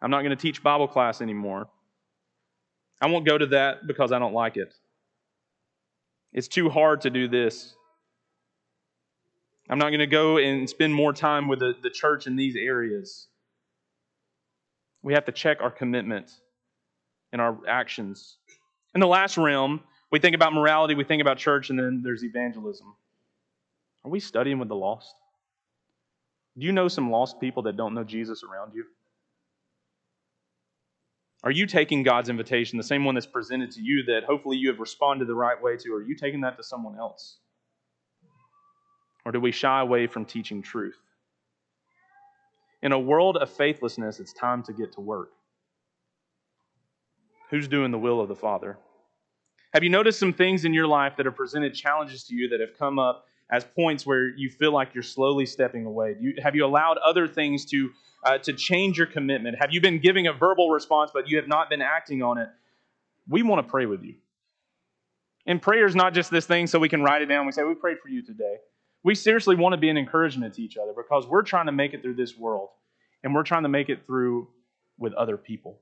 I'm 0.00 0.10
not 0.10 0.22
going 0.22 0.30
to 0.30 0.36
teach 0.36 0.62
Bible 0.62 0.88
class 0.88 1.20
anymore. 1.20 1.68
I 3.02 3.06
won't 3.06 3.26
go 3.26 3.36
to 3.36 3.46
that 3.46 3.86
because 3.86 4.12
I 4.12 4.18
don't 4.18 4.32
like 4.32 4.56
it. 4.56 4.72
It's 6.32 6.48
too 6.48 6.70
hard 6.70 7.00
to 7.02 7.10
do 7.10 7.28
this. 7.28 7.74
I'm 9.70 9.78
not 9.78 9.90
going 9.90 10.00
to 10.00 10.06
go 10.08 10.38
and 10.38 10.68
spend 10.68 10.92
more 10.92 11.12
time 11.12 11.46
with 11.46 11.60
the, 11.60 11.76
the 11.80 11.90
church 11.90 12.26
in 12.26 12.34
these 12.34 12.56
areas. 12.56 13.28
We 15.00 15.14
have 15.14 15.24
to 15.26 15.32
check 15.32 15.58
our 15.60 15.70
commitment 15.70 16.32
and 17.32 17.40
our 17.40 17.56
actions. 17.68 18.36
In 18.96 19.00
the 19.00 19.06
last 19.06 19.38
realm, 19.38 19.80
we 20.10 20.18
think 20.18 20.34
about 20.34 20.52
morality, 20.52 20.96
we 20.96 21.04
think 21.04 21.22
about 21.22 21.38
church, 21.38 21.70
and 21.70 21.78
then 21.78 22.02
there's 22.02 22.24
evangelism. 22.24 22.92
Are 24.04 24.10
we 24.10 24.18
studying 24.18 24.58
with 24.58 24.68
the 24.68 24.74
lost? 24.74 25.14
Do 26.58 26.66
you 26.66 26.72
know 26.72 26.88
some 26.88 27.12
lost 27.12 27.40
people 27.40 27.62
that 27.62 27.76
don't 27.76 27.94
know 27.94 28.02
Jesus 28.02 28.42
around 28.42 28.74
you? 28.74 28.84
Are 31.44 31.52
you 31.52 31.66
taking 31.66 32.02
God's 32.02 32.28
invitation, 32.28 32.76
the 32.76 32.82
same 32.82 33.04
one 33.04 33.14
that's 33.14 33.26
presented 33.26 33.70
to 33.72 33.80
you 33.80 34.02
that 34.06 34.24
hopefully 34.24 34.56
you 34.56 34.68
have 34.68 34.80
responded 34.80 35.28
the 35.28 35.34
right 35.34 35.62
way 35.62 35.76
to? 35.76 35.94
Are 35.94 36.02
you 36.02 36.16
taking 36.16 36.40
that 36.40 36.56
to 36.56 36.64
someone 36.64 36.98
else? 36.98 37.36
Or 39.24 39.32
do 39.32 39.40
we 39.40 39.52
shy 39.52 39.80
away 39.80 40.06
from 40.06 40.24
teaching 40.24 40.62
truth? 40.62 40.96
In 42.82 42.92
a 42.92 42.98
world 42.98 43.36
of 43.36 43.50
faithlessness, 43.50 44.20
it's 44.20 44.32
time 44.32 44.62
to 44.64 44.72
get 44.72 44.92
to 44.92 45.00
work. 45.00 45.30
Who's 47.50 47.68
doing 47.68 47.90
the 47.90 47.98
will 47.98 48.20
of 48.20 48.28
the 48.28 48.36
Father? 48.36 48.78
Have 49.74 49.84
you 49.84 49.90
noticed 49.90 50.18
some 50.18 50.32
things 50.32 50.64
in 50.64 50.72
your 50.72 50.86
life 50.86 51.16
that 51.16 51.26
have 51.26 51.36
presented 51.36 51.74
challenges 51.74 52.24
to 52.24 52.34
you 52.34 52.48
that 52.48 52.60
have 52.60 52.76
come 52.78 52.98
up 52.98 53.26
as 53.52 53.64
points 53.64 54.06
where 54.06 54.28
you 54.28 54.48
feel 54.48 54.72
like 54.72 54.94
you're 54.94 55.02
slowly 55.02 55.46
stepping 55.46 55.84
away? 55.84 56.16
You, 56.20 56.34
have 56.42 56.56
you 56.56 56.64
allowed 56.64 56.98
other 56.98 57.28
things 57.28 57.64
to, 57.66 57.90
uh, 58.24 58.38
to 58.38 58.52
change 58.52 58.96
your 58.96 59.06
commitment? 59.06 59.56
Have 59.60 59.72
you 59.72 59.80
been 59.80 59.98
giving 59.98 60.26
a 60.26 60.32
verbal 60.32 60.70
response, 60.70 61.10
but 61.12 61.28
you 61.28 61.36
have 61.36 61.48
not 61.48 61.68
been 61.68 61.82
acting 61.82 62.22
on 62.22 62.38
it? 62.38 62.48
We 63.28 63.42
want 63.42 63.64
to 63.64 63.70
pray 63.70 63.86
with 63.86 64.02
you. 64.02 64.14
And 65.46 65.60
prayer 65.60 65.86
is 65.86 65.94
not 65.94 66.14
just 66.14 66.30
this 66.30 66.46
thing 66.46 66.66
so 66.66 66.78
we 66.78 66.88
can 66.88 67.02
write 67.02 67.22
it 67.22 67.26
down. 67.26 67.46
We 67.46 67.52
say, 67.52 67.62
We 67.62 67.74
prayed 67.74 67.98
for 68.02 68.08
you 68.08 68.22
today. 68.22 68.56
We 69.02 69.14
seriously 69.14 69.56
want 69.56 69.72
to 69.72 69.78
be 69.78 69.88
an 69.88 69.96
encouragement 69.96 70.54
to 70.54 70.62
each 70.62 70.76
other 70.76 70.92
because 70.94 71.26
we're 71.26 71.42
trying 71.42 71.66
to 71.66 71.72
make 71.72 71.94
it 71.94 72.02
through 72.02 72.14
this 72.14 72.36
world 72.36 72.68
and 73.22 73.34
we're 73.34 73.42
trying 73.42 73.62
to 73.62 73.68
make 73.68 73.88
it 73.88 74.06
through 74.06 74.48
with 74.98 75.14
other 75.14 75.36
people. 75.36 75.78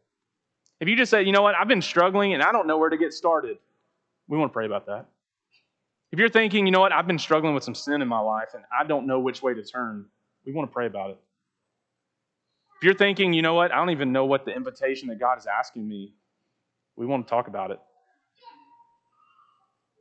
If 0.80 0.88
you 0.88 0.96
just 0.96 1.10
say, 1.10 1.24
you 1.24 1.32
know 1.32 1.42
what, 1.42 1.56
I've 1.56 1.66
been 1.66 1.82
struggling 1.82 2.34
and 2.34 2.42
I 2.42 2.52
don't 2.52 2.68
know 2.68 2.78
where 2.78 2.90
to 2.90 2.96
get 2.96 3.12
started, 3.12 3.58
we 4.28 4.38
want 4.38 4.50
to 4.50 4.52
pray 4.52 4.66
about 4.66 4.86
that. 4.86 5.06
If 6.12 6.18
you're 6.18 6.28
thinking, 6.28 6.64
you 6.66 6.72
know 6.72 6.80
what, 6.80 6.92
I've 6.92 7.06
been 7.06 7.18
struggling 7.18 7.54
with 7.54 7.64
some 7.64 7.74
sin 7.74 8.00
in 8.00 8.08
my 8.08 8.20
life 8.20 8.50
and 8.54 8.62
I 8.72 8.84
don't 8.84 9.06
know 9.06 9.18
which 9.18 9.42
way 9.42 9.52
to 9.54 9.62
turn, 9.62 10.06
we 10.46 10.52
want 10.52 10.70
to 10.70 10.72
pray 10.72 10.86
about 10.86 11.10
it. 11.10 11.18
If 12.76 12.84
you're 12.84 12.94
thinking, 12.94 13.32
you 13.32 13.42
know 13.42 13.54
what, 13.54 13.72
I 13.72 13.76
don't 13.76 13.90
even 13.90 14.12
know 14.12 14.24
what 14.24 14.44
the 14.44 14.54
invitation 14.54 15.08
that 15.08 15.18
God 15.18 15.36
is 15.38 15.46
asking 15.46 15.86
me, 15.86 16.14
we 16.94 17.06
want 17.06 17.26
to 17.26 17.30
talk 17.30 17.48
about 17.48 17.72
it. 17.72 17.80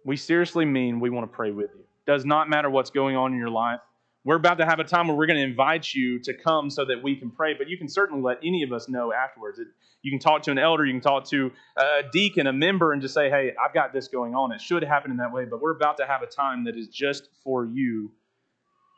We 0.06 0.16
seriously 0.16 0.64
mean 0.64 1.00
we 1.00 1.10
want 1.10 1.30
to 1.30 1.36
pray 1.36 1.50
with 1.50 1.72
you. 1.76 1.87
Does 2.08 2.26
not 2.26 2.50
matter 2.50 2.70
what's 2.70 2.90
going 2.90 3.16
on 3.16 3.34
in 3.34 3.38
your 3.38 3.50
life. 3.50 3.82
We're 4.24 4.36
about 4.36 4.58
to 4.58 4.66
have 4.66 4.80
a 4.80 4.84
time 4.84 5.08
where 5.08 5.16
we're 5.16 5.28
going 5.28 5.38
to 5.38 5.44
invite 5.44 5.94
you 5.94 6.20
to 6.20 6.34
come 6.34 6.70
so 6.70 6.84
that 6.86 7.02
we 7.02 7.16
can 7.16 7.32
pray, 7.32 7.54
but 7.54 7.70
you 7.70 7.78
can 7.78 7.88
certainly 7.88 8.22
let 8.22 8.40
any 8.44 8.64
of 8.64 8.74
us 8.74 8.90
know 8.90 9.14
afterwards. 9.14 9.60
It, 9.60 9.68
you 10.02 10.12
can 10.12 10.20
talk 10.20 10.42
to 10.44 10.52
an 10.52 10.58
elder, 10.58 10.86
you 10.86 10.94
can 10.94 11.02
talk 11.02 11.26
to 11.30 11.52
a 11.78 12.04
deacon, 12.12 12.48
a 12.48 12.54
member, 12.54 12.92
and 12.92 13.02
just 13.02 13.14
say, 13.14 13.30
hey, 13.30 13.54
I've 13.64 13.74
got 13.74 13.94
this 13.94 14.08
going 14.08 14.36
on. 14.36 14.52
It 14.52 14.62
should 14.62 14.84
happen 14.84 15.12
in 15.12 15.18
that 15.18 15.32
way, 15.32 15.46
but 15.46 15.62
we're 15.62 15.76
about 15.76 15.98
to 15.98 16.06
have 16.06 16.24
a 16.24 16.28
time 16.28 16.66
that 16.66 16.76
is 16.76 16.88
just 16.88 17.30
for 17.44 17.66
you 17.66 18.12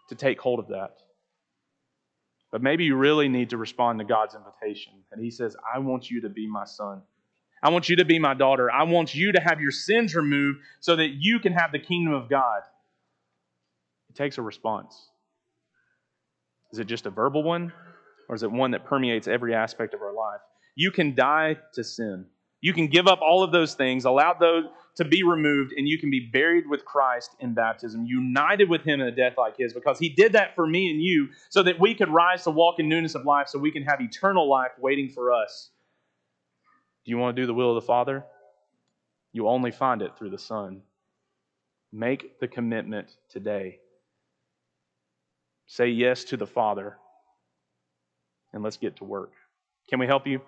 to 0.09 0.15
take 0.15 0.39
hold 0.39 0.59
of 0.59 0.67
that. 0.69 0.97
But 2.51 2.63
maybe 2.63 2.85
you 2.85 2.95
really 2.95 3.29
need 3.29 3.51
to 3.51 3.57
respond 3.57 3.99
to 3.99 4.05
God's 4.05 4.35
invitation. 4.35 4.93
And 5.11 5.23
He 5.23 5.29
says, 5.29 5.55
I 5.71 5.79
want 5.79 6.09
you 6.09 6.21
to 6.21 6.29
be 6.29 6.47
my 6.47 6.65
son. 6.65 7.01
I 7.61 7.69
want 7.69 7.89
you 7.89 7.97
to 7.97 8.05
be 8.05 8.17
my 8.19 8.33
daughter. 8.33 8.71
I 8.71 8.83
want 8.83 9.13
you 9.13 9.31
to 9.33 9.39
have 9.39 9.61
your 9.61 9.71
sins 9.71 10.15
removed 10.15 10.59
so 10.79 10.95
that 10.95 11.09
you 11.19 11.39
can 11.39 11.53
have 11.53 11.71
the 11.71 11.79
kingdom 11.79 12.13
of 12.13 12.29
God. 12.29 12.61
Takes 14.19 14.37
a 14.37 14.41
response. 14.41 15.07
Is 16.73 16.79
it 16.79 16.87
just 16.87 17.05
a 17.05 17.09
verbal 17.09 17.41
one, 17.41 17.71
or 18.27 18.35
is 18.35 18.43
it 18.43 18.51
one 18.51 18.71
that 18.71 18.83
permeates 18.83 19.29
every 19.29 19.55
aspect 19.55 19.93
of 19.93 20.01
our 20.01 20.13
life? 20.13 20.41
You 20.75 20.91
can 20.91 21.15
die 21.15 21.55
to 21.75 21.85
sin. 21.85 22.25
You 22.59 22.73
can 22.73 22.87
give 22.87 23.07
up 23.07 23.19
all 23.21 23.43
of 23.43 23.53
those 23.53 23.75
things, 23.75 24.03
allow 24.03 24.33
those 24.33 24.65
to 24.97 25.05
be 25.05 25.23
removed, 25.23 25.71
and 25.71 25.87
you 25.87 25.97
can 25.97 26.09
be 26.09 26.29
buried 26.33 26.65
with 26.69 26.83
Christ 26.83 27.33
in 27.39 27.53
baptism, 27.53 28.05
united 28.05 28.69
with 28.69 28.81
Him 28.81 28.99
in 28.99 29.07
a 29.07 29.11
death 29.15 29.35
like 29.37 29.55
His, 29.57 29.73
because 29.73 29.97
He 29.97 30.09
did 30.09 30.33
that 30.33 30.53
for 30.53 30.67
me 30.67 30.91
and 30.91 31.01
you 31.01 31.29
so 31.47 31.63
that 31.63 31.79
we 31.79 31.95
could 31.95 32.09
rise 32.09 32.43
to 32.43 32.51
walk 32.51 32.77
in 32.77 32.89
newness 32.89 33.15
of 33.15 33.23
life, 33.23 33.47
so 33.47 33.57
we 33.57 33.71
can 33.71 33.83
have 33.83 34.01
eternal 34.01 34.49
life 34.49 34.71
waiting 34.81 35.07
for 35.07 35.31
us. 35.31 35.69
Do 37.05 37.11
you 37.11 37.17
want 37.17 37.37
to 37.37 37.41
do 37.41 37.45
the 37.47 37.53
will 37.53 37.69
of 37.69 37.81
the 37.81 37.87
Father? 37.87 38.25
You 39.31 39.47
only 39.47 39.71
find 39.71 40.01
it 40.01 40.17
through 40.17 40.31
the 40.31 40.37
Son. 40.37 40.81
Make 41.93 42.41
the 42.41 42.49
commitment 42.49 43.15
today. 43.29 43.79
Say 45.71 45.89
yes 45.89 46.23
to 46.25 46.37
the 46.37 46.47
Father, 46.47 46.97
and 48.53 48.63
let's 48.63 48.77
get 48.77 48.95
to 48.97 49.03
work. 49.03 49.33
Can 49.87 49.99
we 49.99 50.07
help 50.07 50.25
you? 50.25 50.41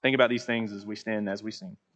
Think 0.00 0.14
about 0.14 0.30
these 0.30 0.46
things 0.46 0.72
as 0.72 0.86
we 0.86 0.96
stand, 0.96 1.28
as 1.28 1.42
we 1.42 1.50
sing. 1.50 1.76